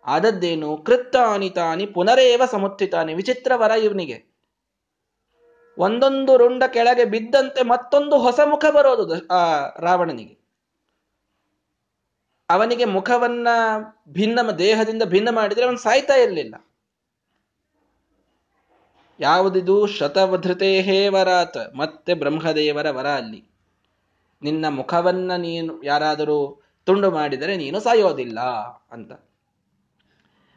[0.06, 0.76] ಆದದ್ದೇನು?
[0.76, 2.42] ಕೃತ್ತಾನಿ ತಾನಿ ಪುನರೇವ
[3.14, 4.28] ವಿಚಿತ್ರ ವರ ಇವನಿಗೆ.
[5.78, 10.38] ಒಂದೊಂದು ರುಂಡ ಕೆಳಗೆ ಬಿದ್ದಂತೆ ಮತ್ತೊಂದು ಹೊಸ ಮುಖ ಬರೋದು ಆ ರಾವಣನಿಗೆ.
[12.50, 13.48] ಅವನಿಗೆ ಮುಖವನ್ನ
[14.08, 16.67] ಭಿನ್ನ ದೇಹದಿಂದ ಭಿನ್ನ ಮಾಡಿದ್ರೆ ಅವನು ಸಾಯ್ತಾ ಇರಲಿಲ್ಲ.
[19.20, 23.48] ಯಾವುದಿದು ಶತವಧೃತೇಹೇ ವರಾತ್, ಮತ್ತೆ ಬ್ರಹ್ಮದೇವರ ವರ ಅಲ್ಲಿ
[24.42, 28.40] ನಿನ್ನ ಮುಖವನ್ನ ನೀನು ಯಾರಾದರೂ ತುಂಡು ಮಾಡಿದರೆ ನೀನು ಸಾಯೋದಿಲ್ಲ
[28.90, 29.12] ಅಂತ.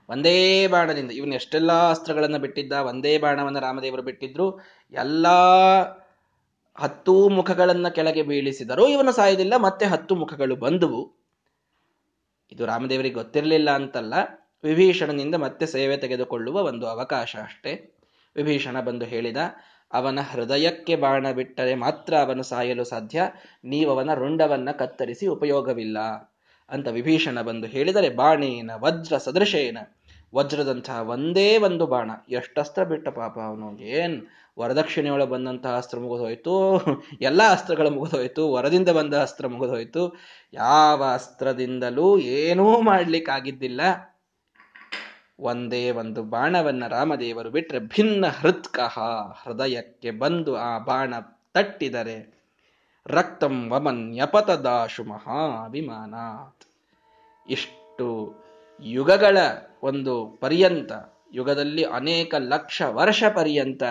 [0.10, 4.60] ಒಂದೇ ಬಾಣದಿಂದ, ಇವನು ಎಷ್ಟೆಲ್ಲಾ ಅಸ್ತ್ರಗಳನ್ನು ಬಿಟ್ಟಿದ್ದ, ಒಂದೇ ಬಾಣವನ್ನು ರಾಮದೇವರು ಬಿಟ್ಟಿದ್ರು,
[4.92, 5.80] ಎಲ್ಲಾ
[6.76, 11.12] ಹತ್ತು ಮುಖಗಳನ್ನು ಕೆಳಗೆ ಬೀಳಿಸಿದರೂ ಇವನು ಸಾಯೋದಿಲ್ಲ ಮತ್ತೆ ಹತ್ತು ಮುಖಗಳು ಬಂದುವು.
[12.52, 14.14] ಇದು ರಾಮದೇವರಿಗೆ ಗೊತ್ತಿರಲಿಲ್ಲ ಅಂತಲ್ಲ,
[14.64, 18.01] ವಿಭೀಷಣನಿಂದ ಮತ್ತೆ ಸೇವೆ ತೆಗೆದುಕೊಳ್ಳುವ ಒಂದು ಅವಕಾಶ ಅಷ್ಟೇ.
[18.36, 19.38] ವಿಭೀಷಣ ಬಂದು ಹೇಳಿದ,
[19.94, 23.22] ಅವನ ಹೃದಯಕ್ಕೆ ಬಾಣ ಬಿಟ್ಟರೆ ಮಾತ್ರ ಅವನು ಸಾಯಲು ಸಾಧ್ಯ
[23.66, 25.98] ನೀವವನ ರುಂಡವನ್ನ ಕತ್ತರಿಸಿ ಉಪಯೋಗವಿಲ್ಲ.
[26.70, 29.78] ಅಂತ ವಿಭೀಷಣ ಬಂದು ಹೇಳಿದರೆ, ಬಾಣೇನ, ವಜ್ರ ಸದೃಶೇನ,
[30.36, 32.12] ವಜ್ರದಂತಹ ಒಂದೇ ಒಂದು ಬಾಣ.
[32.30, 33.80] ಎಷ್ಟಸ್ತ್ರ ಬಿಟ್ಟ ಪಾಪ ಅವನು.
[33.80, 34.28] ಏನ್
[34.60, 36.80] ವರದಕ್ಷಿಣೆಯೊಳ ಬಂದಂತಹ ಅಸ್ತ್ರ ಮುಗಿದೋಯ್ತು
[37.22, 40.16] ಎಲ್ಲ ಅಸ್ತ್ರಗಳು ಮುಗಿದೋಯ್ತು ವರದಿಂದ ಬಂದ ಅಸ್ತ್ರ ಮುಗಿದೋಯ್ತು
[40.54, 43.82] ಯಾವ ಅಸ್ತ್ರದಿಂದಲೂ ಏನೂ ಮಾಡ್ಲಿಕ್ಕಾಗಿದ್ದಿಲ್ಲ.
[45.42, 49.00] ಒಂದೇ ಒಂದು ಬಾಣವನ್ನ ರಾಮದೇವರು ಬಿಟ್ರೆ ಭಿನ್ನ ಹೃತ್ಕಹ
[49.44, 51.14] ಹೃದಯಕ್ಕೆ ಬಂದು ಆ ಬಾಣ
[51.54, 52.42] ತಟ್ಟಿದರೆ
[53.08, 56.66] ರಕ್ತಂ ವಮನ್ಯಪತದಾಶು ಮಹಾಭಿಮಾನಾತ್.
[57.52, 58.36] ಇಷ್ಟು
[58.84, 59.38] ಯುಗಗಳ
[59.84, 60.92] ಒಂದು ಪರ್ಯಂತ,
[61.34, 63.84] ಯುಗದಲ್ಲಿ ಅನೇಕ ಲಕ್ಷ ವರ್ಷ ಪರ್ಯಂತ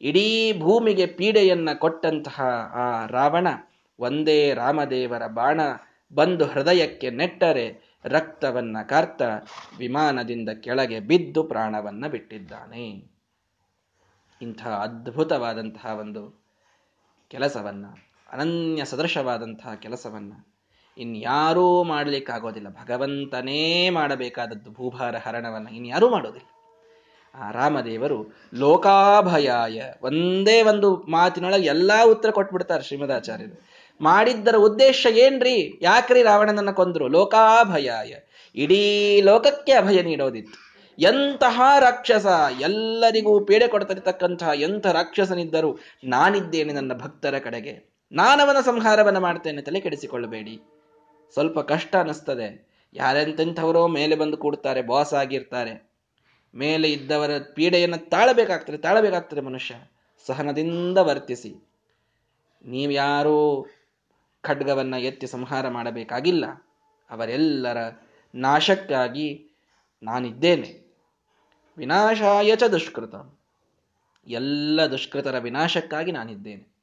[0.00, 2.40] ಇಡೀ ಭೂಮಿಗೆ ಪೀಡೆಯನ್ನ ಕೊಟ್ಟಂತಹ
[2.74, 3.48] ಆ ರಾವಣ
[3.98, 5.60] ಒಂದೇ ರಾಮದೇವರ ಬಾಣ
[6.14, 9.22] ಬಂದು ಹೃದಯಕ್ಕೆ ನೆಟ್ಟರೆ ರಕ್ತವನ್ನ ಕಾರ್ತ
[9.78, 13.10] ವಿಮಾನದಿಂದ ಕೆಳಗೆ ಬಿದ್ದು ಪ್ರಾಣವನ್ನ ಬಿಟ್ಟಿದ್ದಾನೆ.
[14.42, 16.44] ಇಂಥ ಅದ್ಭುತವಾದಂತಹ ಒಂದು
[17.28, 17.86] ಕೆಲಸವನ್ನ,
[18.32, 20.32] ಅನನ್ಯ ಸದೃಶವಾದಂತಹ ಕೆಲಸವನ್ನ
[20.98, 22.68] ಇನ್ಯಾರೂ ಮಾಡಲಿಕ್ಕಾಗೋದಿಲ್ಲ.
[22.68, 26.46] ಭಗವಂತನೇ ಮಾಡಬೇಕಾದದ್ದು ಭೂಭಾರ ಹರಣವನ್ನು ಇನ್ಯಾರೂ ಮಾಡೋದಿಲ್ಲ.
[27.34, 33.67] ಆ ರಾಮದೇವರು ಲೋಕಾಭಯಾಯ ಒಂದೇ ಒಂದು ಮಾತಿನೊಳಗೆ ಎಲ್ಲಾ ಉತ್ತರ ಕೊಟ್ಬಿಡ್ತಾರೆ ಶ್ರೀಮದಾಚಾರ್ಯರು.
[34.00, 35.78] ಮಾಡಿದ್ದರ ಉದ್ದೇಶ ಏನ್ರಿ?
[35.82, 37.08] ಯಾಕ್ರಿ ರಾವಣನನ್ನ ಕೊಂದರು?
[37.08, 38.14] ಲೋಕಾಭಯಾಯ.
[38.54, 40.68] ಇಡೀ ಲೋಕಕ್ಕೆ ಅಭಯ ನೀಡೋದಿತ್ತು.
[40.98, 42.26] ಎಂತಹ ರಾಕ್ಷಸ
[42.60, 47.98] ಎಲ್ಲರಿಗೂ ಪೀಡೆ ಕೊಡ್ತಿರ್ತಕ್ಕಂತಹ ಎಂಥ ರಾಕ್ಷಸನಿದ್ದರೂ ನಾನಿದ್ದೇನೆ ನನ್ನ ಭಕ್ತರ ಕಡೆಗೆ.
[48.12, 50.60] ನಾನವನ ಸಂಹಾರವನ್ನು ಮಾಡ್ತೇನೆ ತಲೆ ಕೆಡಿಸಿಕೊಳ್ಳಬೇಡಿ.
[51.32, 55.90] ಸ್ವಲ್ಪ ಕಷ್ಟ ಅನಿಸ್ತದೆ ಯಾರೆಂತೆಂಥವರೋ ಮೇಲೆ ಬಂದು ಕೂಡ್ತಾರೆ ಬಾಸ್ ಆಗಿರ್ತಾರೆ.
[56.54, 59.74] ಮೇಲೆ ಇದ್ದವರ ಪೀಡೆಯನ್ನು ತಾಳಬೇಕಾಗ್ತದೆ ತಾಳಬೇಕಾಗ್ತದೆ ಮನುಷ್ಯ.
[60.26, 61.68] ಸಹನದಿಂದ ವರ್ತಿಸಿ.
[62.64, 63.66] ನೀವ್ಯಾರೂ
[64.42, 66.46] ಖಡ್ಗವನ್ನ ಎತ್ತಿ ಸಂಹಾರ ಮಾಡಬೇಕಾಗಿಲ್ಲ.
[67.10, 67.76] ಅವರೆಲ್ಲರ
[68.34, 69.50] ನಾಶಕ್ಕಾಗಿ
[70.02, 70.96] ನಾನಿದ್ದೇನೆ.
[71.76, 73.14] ವಿನಾಶಾಯ ಚ ದುಷ್ಕೃತ.
[74.26, 76.78] ಎಲ್ಲ ದುಷ್ಕೃತರ ವಿನಾಶಕ್ಕಾಗಿ ನಾನಿದ್ದೇನೆ.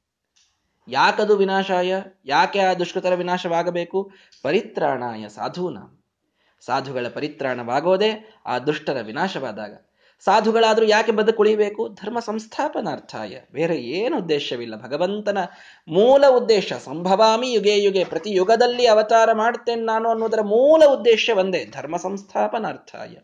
[0.88, 1.96] ಯಾಕದು ವಿನಾಶಾಯ?
[2.26, 4.12] ಯಾಕೆ ಆ ದುಷ್ಕೃತರ ವಿನಾಶವಾಗಬೇಕು?
[4.44, 5.78] ಪರಿತ್ರಾಣಾಯ ಸಾಧೂನ.
[6.62, 9.85] ಸಾಧುಗಳ ಪರಿತ್ರಾಣವಾಗೋದೇ ಆ ದುಷ್ಟರ ವಿನಾಶವಾದಾಗ.
[10.20, 11.90] ಸಾಧುಗಳಾದರೂ ಯಾಕೆ ಬದುಕುಳಿಬೇಕು?
[11.90, 13.40] ಧರ್ಮ ಸಂಸ್ಥಾಪನಾರ್ಥಾಯ.
[13.52, 14.82] ಬೇರೆ ಏನು ಉದ್ದೇಶವಿಲ್ಲ.
[14.82, 15.38] ಭಗವಂತನ
[15.88, 21.98] ಮೂಲ ಉದ್ದೇಶ, ಸಂಭವಾಮಿ ಯುಗೆ ಯುಗೆ, ಪ್ರತಿ ಯುಗದಲ್ಲಿ ಅವತಾರ ಮಾಡ್ತೇನೆ ನಾನು ಅನ್ನೋದರ ಮೂಲ ಉದ್ದೇಶ ಒಂದೇ, ಧರ್ಮ
[21.98, 23.16] ಸಂಸ್ಥಾಪನಾರ್ಥಾಯ.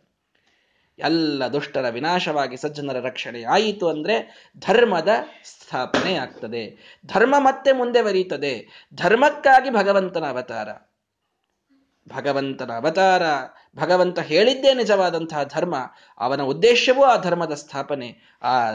[0.99, 5.09] ಎಲ್ಲ ದುಷ್ಟರ ವಿನಾಶವಾಗಿ ಸಜ್ಜನರ ರಕ್ಷಣೆ ಆಯಿತು ಅಂದ್ರೆ ಧರ್ಮದ
[5.43, 6.95] ಸ್ಥಾಪನೆ ಆಗ್ತದೆ.
[7.05, 8.85] ಧರ್ಮ ಮತ್ತೆ ಮುಂದೆ ಬರೀತದೆ.
[8.93, 10.69] ಧರ್ಮಕ್ಕಾಗಿ ಭಗವಂತನ ಅವತಾರ.
[12.15, 13.21] ಭಗವಂತನ ಅವತಾರ.
[13.77, 15.75] ಭಗವಂತ ಹೇಳಿದ್ದೇ ನಿಜವಾದಂತಹ ಧರ್ಮ,
[16.19, 18.37] ಅವನ ಉದ್ದೇಶವೂ ಆ ಧರ್ಮದ ಸ್ಥಾಪನೆ.
[18.43, 18.71] ಆ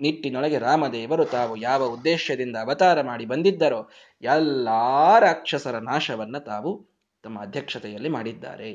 [0.00, 3.90] ನಿಟ್ಟಿನೊಳಗೆ ರಾಮದೇವರು ತಾವು ಯಾವ ಉದ್ದೇಶದಿಂದ ಅವತಾರ ಮಾಡಿ ಬಂದಿದ್ದರೋ,
[4.22, 4.68] ಎಲ್ಲ
[5.18, 6.70] ರಾಕ್ಷಸರ ನಾಶವನ್ನ ತಾವು
[7.22, 8.70] ತಮ್ಮ ಅಧ್ಯಕ್ಷತೆಯಲ್ಲಿ ಮಾಡಿದ್ದಾರೆ.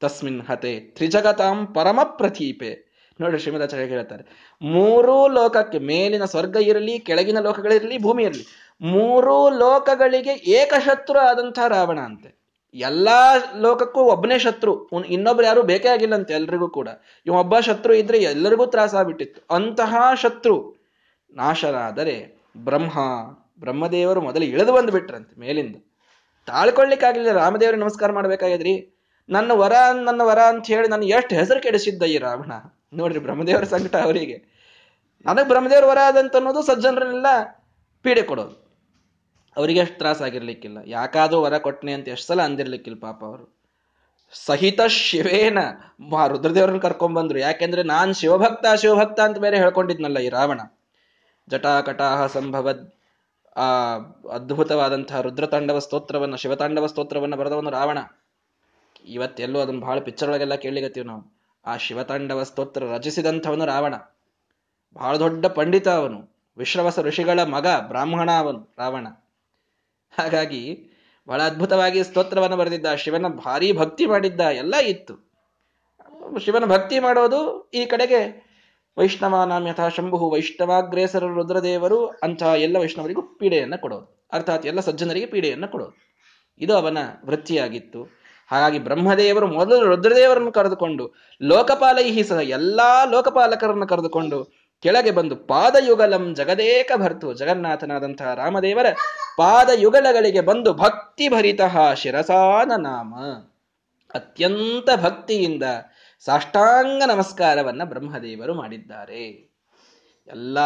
[0.00, 2.72] ತಸ್ಮಿನ್ ಹತೆ ತ್ರಿಜಗತಾಂ ಪರಮ ಪ್ರತೀಪೆ
[3.20, 4.24] ನೋಡಿ ಶ್ರೀಮದಾಚಾರ್ಯ ಹೇಳ್ತಾರೆ,
[4.62, 8.44] ಮೂರೂ ಲೋಕಕ್ಕೆ ಮೇಲಿನ ಸ್ವರ್ಗ ಇರಲಿ, ಕೆಳಗಿನ ಲೋಕಗಳಿರಲಿ, ಭೂಮಿ ಇರಲಿ,
[8.80, 12.43] ಮೂರೂ ಲೋಕಗಳಿಗೆ ಏಕಶತ್ರು ಆದಂತಹ ರಾವಣ ಅಂತೆ.
[12.74, 14.88] ಎಲ್ಲಾ ಲೋಕಕ್ಕೂ ಒಬ್ಬನೇ ಶತ್ರು.
[14.88, 16.88] ಇನ್ನೊಬ್ರು ಯಾರು ಬೇಕೇ ಆಗಿಲ್ಲಂತೆ ಎಲ್ರಿಗೂ ಕೂಡ.
[17.26, 19.54] ಇವ ಒಬ್ಬ ಶತ್ರು ಇದ್ರೆ ಎಲ್ಲರಿಗೂ ತ್ರಾಸ ಆಗ್ಬಿಟ್ಟಿತ್ತು.
[19.54, 20.84] ಅಂತಹ ಶತ್ರು
[21.30, 22.98] ನಾಶನಾದರೆ ಬ್ರಹ್ಮ,
[23.60, 25.76] ಬ್ರಹ್ಮದೇವರು ಮೊದಲು ಇಳಿದು ಬಂದ್ಬಿಟ್ರಂತೆ ಮೇಲಿಂದ.
[26.46, 29.04] ತಾಳ್ಕೊಳ್ಳಿಕ್ಕಾಗಲಿಲ್ಲ ರಾಮದೇವರಿಗೆ ನಮಸ್ಕಾರ ಮಾಡ್ಬೇಕಾಗಿದ್ರಿ.
[29.28, 29.72] ನನ್ನ ವರ
[30.04, 32.52] ನನ್ನ ವರ ಅಂತ ಹೇಳಿ ನಾನು ಎಷ್ಟು ಹೆಸರು ಕೆಡಿಸಿದ್ದ ಈ ರಾವಣ?
[32.94, 34.54] ನೋಡ್ರಿ ಬ್ರಹ್ಮದೇವರ ಸಂಕಟ ಅವರಿಗೆ.
[35.24, 37.26] ನನಗೆ ಬ್ರಹ್ಮದೇವರ ವರ ಆದಂತ ಅನ್ನೋದು ಸಜ್ಜನರನ್ನೆಲ್ಲ
[38.02, 38.63] ಪೀಡೆ ಕೊಡೋದು.
[39.56, 40.78] ಅವರಿಗೆ ಅಷ್ಟು ತ್ರಾಸ ಆಗಿರ್ಲಿಕ್ಕಿಲ್ಲ.
[40.86, 43.54] ಯಾಕಾದ್ರೂ ವರ ಕೊಟ್ಟನೆ ಅಂತ ಎಷ್ಟು ಸಲ ಅಂದಿರ್ಲಿಕ್ಕಿಲ್ಲ ಪಾಪ ಅವರು.
[44.32, 45.58] ಸಹಿತ ಶಿವೇನ
[46.26, 50.60] ರುದ್ರದೇವರನ್ನ ಕರ್ಕೊಂಡ್ ಬಂದ್ರು ಯಾಕೆಂದ್ರೆ ನಾನ್ ಶಿವಭಕ್ತ ಶಿವಭಕ್ತ ಅಂತ ಬೇರೆ ಹೇಳ್ಕೊಂಡಿದ್ನಲ್ಲ ಈ ರಾವಣ.
[51.48, 52.92] ಜಟಾಕಟಾಹ ಸಂಭವದ್
[53.58, 53.94] ಆ
[54.32, 57.98] ಅದ್ಭುತವಾದಂತಹ ರುದ್ರತಾಂಡವ ಸ್ತೋತ್ರವನ್ನ, ಶಿವತಾಂಡವ ಸ್ತೋತ್ರವನ್ನ ಬರೆದವನು ರಾವಣ.
[59.08, 61.36] ಇವತ್ತೆಲ್ಲೂ ಅದನ್ನ ಬಹಳ ಪಿಕ್ಚರ್ ಒಳಗೆಲ್ಲ ಕೇಳಿಗತ್ತೀವಿ ನಾವು.
[61.66, 63.94] ಆ ಶಿವತಾಂಡವ ಸ್ತೋತ್ರ ರಚಿಸಿದಂಥವನು ರಾವಣ.
[64.94, 66.34] ಬಹಳ ದೊಡ್ಡ ಪಂಡಿತ ಅವನು.
[66.56, 69.06] ವಿಶ್ರವಸ ಋಷಿಗಳ ಮಗ, ಬ್ರಾಹ್ಮಣ ಅವನು ರಾವಣ.
[70.18, 70.90] ಹಾಗಾಗಿ
[71.28, 75.14] ಬಹಳ ಅದ್ಭುತವಾಗಿ ಸ್ತೋತ್ರವನ್ನು ಬರೆದಿದ್ದ ಶಿವನ ಭಾರಿ ಭಕ್ತಿ ಮಾಡಿದ್ದ ಎಲ್ಲ ಇತ್ತು.
[76.38, 78.44] ಶಿವನ ಭಕ್ತಿ ಮಾಡೋದು ಈ ಕಡೆಗೆ.
[78.98, 84.28] ವೈಷ್ಣವ ನಾಮ ಯಥಾ ಶಂಭು ವೈಷ್ಣವಾಗ್ರೇಸರ ರುದ್ರದೇವರು ಅಂತಹ ಎಲ್ಲ ವೈಷ್ಣವರಿಗೂ ಪೀಡೆಯನ್ನು ಕೊಡೋದು.
[84.32, 85.96] ಅರ್ಥಾತ್ ಎಲ್ಲ ಸಜ್ಜನರಿಗೆ ಪೀಡೆಯನ್ನು ಕೊಡೋದು.
[86.58, 88.24] ಇದು ಅವನ ವೃತ್ತಿಯಾಗಿತ್ತು.
[88.50, 97.34] ಹಾಗಾಗಿ ಬ್ರಹ್ಮದೇವರು ಮೊದಲು ರುದ್ರದೇವರನ್ನು ಕರೆದುಕೊಂಡು ಲೋಕಪಾಲೈಹಿ ಸಹ ಎಲ್ಲಾ ಲೋಕಪಾಲಕರನ್ನು ಕರೆದುಕೊಂಡು ಕೆಳಗೆ ಬಂದು ಪಾದಯುಗಲಂ ಜಗದೇಕ ಭರ್ತು
[97.34, 98.86] ಜಗನ್ನಾಥನಾದಂತಹ ರಾಮದೇವರ
[99.36, 103.14] ಪಾದಯುಗಲಗಳಿಗೆ ಬಂದು ಭಕ್ತಿ ಭರಿತಃ ಶಿರಸಾನ ನಾಮ.
[104.14, 105.62] ಅತ್ಯಂತ ಭಕ್ತಿಯಿಂದ
[106.24, 109.50] ಸಾಷ್ಟಾಂಗ ನಮಸ್ಕಾರವನ್ನ ಬ್ರಹ್ಮದೇವರು ಮಾಡಿದ್ದಾರೆ.
[110.28, 110.58] ಎಲ್ಲ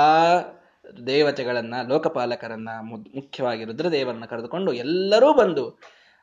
[1.06, 2.68] ದೇವತೆಗಳನ್ನ, ಲೋಕಪಾಲಕರನ್ನ
[3.14, 5.78] ಮುಖ್ಯವಾಗಿ ರುದ್ರದೇವರನ್ನ ಕರೆದುಕೊಂಡು ಎಲ್ಲರೂ ಬಂದು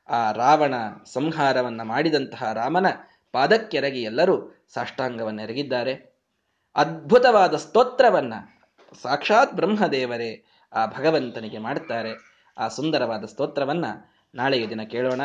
[0.10, 0.74] ಆ ರಾವಣ
[1.14, 2.86] ಸಂಹಾರವನ್ನ ಮಾಡಿದಂತಹ ರಾಮನ
[3.32, 6.14] ಪಾದಕ್ಕೆರಗಿ ಎಲ್ಲರೂ ಸಾಷ್ಟಾಂಗವನ್ನು ಎರಗಿದ್ದಾರೆ
[6.76, 8.34] ಅದ್ಭುತವಾದ ಸ್ತೋತ್ರವನ್ನ
[9.02, 12.10] ಸಾಕ್ಷಾತ್ ಬ್ರಹ್ಮದೇವರೇ ಆ ಭಗವಂತನಿಗೆ ಮಾಡುತ್ತಾರೆ
[12.58, 13.86] ಆ ಸುಂದರವಾದ ಸ್ತೋತ್ರವನ್ನ
[14.36, 15.22] ನಾಳೆಯ ದಿನ ಕೇಳೋಣ.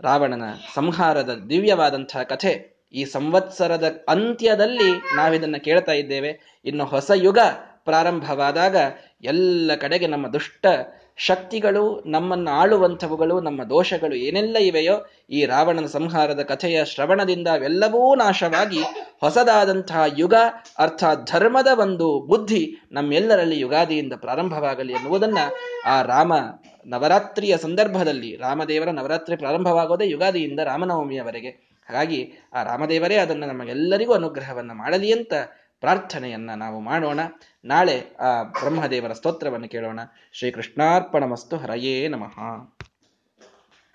[0.00, 0.42] ರಾವಣನ
[0.74, 6.60] ಸಂಹಾರದ ದಿವ್ಯವಾದಂತಹ ಕಥೆ ಈ ಸಂವತ್ಸರದ ಅಂತ್ಯದಲ್ಲಿ ನಾವಿದನ್ನು ಕೇಳ್ತಾ ಇದ್ದೇವೆ.
[6.64, 7.38] ಇನ್ನು ಹೊಸ ಯುಗ
[7.84, 8.76] ಪ್ರಾರಂಭವಾದಾಗ
[9.22, 10.66] ಎಲ್ಲ ಕಡೆಗೆ ನಮ್ಮ ದುಷ್ಟ
[11.26, 14.96] ಶಕ್ತಿಗಳು, ನಮ್ಮನ್ನು ಆಳುವಂಥವುಗಳು, ನಮ್ಮ ದೋಷಗಳು ಏನೆಲ್ಲ ಇವೆಯೋ,
[15.30, 18.82] ಈ ರಾವಣನ ಸಂಹಾರದ ಕಥೆಯ ಶ್ರವಣದಿಂದ ಅವೆಲ್ಲವೂ ನಾಶವಾಗಿ
[19.20, 20.34] ಹೊಸದಾದಂತಹ ಯುಗ,
[20.78, 25.38] ಅರ್ಥಾತ್ ಧರ್ಮದ ಒಂದು ಬುದ್ಧಿ ನಮ್ಮೆಲ್ಲರಲ್ಲಿ ಯುಗಾದಿಯಿಂದ ಪ್ರಾರಂಭವಾಗಲಿ ಎನ್ನುವುದನ್ನ
[25.86, 26.32] ಆ ರಾಮ
[26.86, 31.72] ನವರಾತ್ರಿಯ ಸಂದರ್ಭದಲ್ಲಿ, ರಾಮದೇವರ ನವರಾತ್ರಿ ಪ್ರಾರಂಭವಾಗೋದೇ ಯುಗಾದಿಯಿಂದ ರಾಮನವಮಿಯವರೆಗೆ.
[31.88, 35.32] ಹಾಗಾಗಿ ಆ ರಾಮದೇವರೇ ಅದನ್ನು ನಮಗೆಲ್ಲರಿಗೂ ಅನುಗ್ರಹವನ್ನು ಮಾಡಲಿ ಅಂತ
[35.82, 37.20] ಪ್ರಾರ್ಥನೆಯನ್ನ ನಾವು ಮಾಡೋಣ.
[37.64, 40.00] ನಾಳೆ ಆ ಬ್ರಹ್ಮದೇವರ ಸ್ತೋತ್ರವನ್ನು ಕೇಳೋಣ.
[40.32, 42.38] ಶ್ರೀಕೃಷ್ಣಾರ್ಪಣ ಮಸ್ತು ಹರಯೇ ನಮಃ.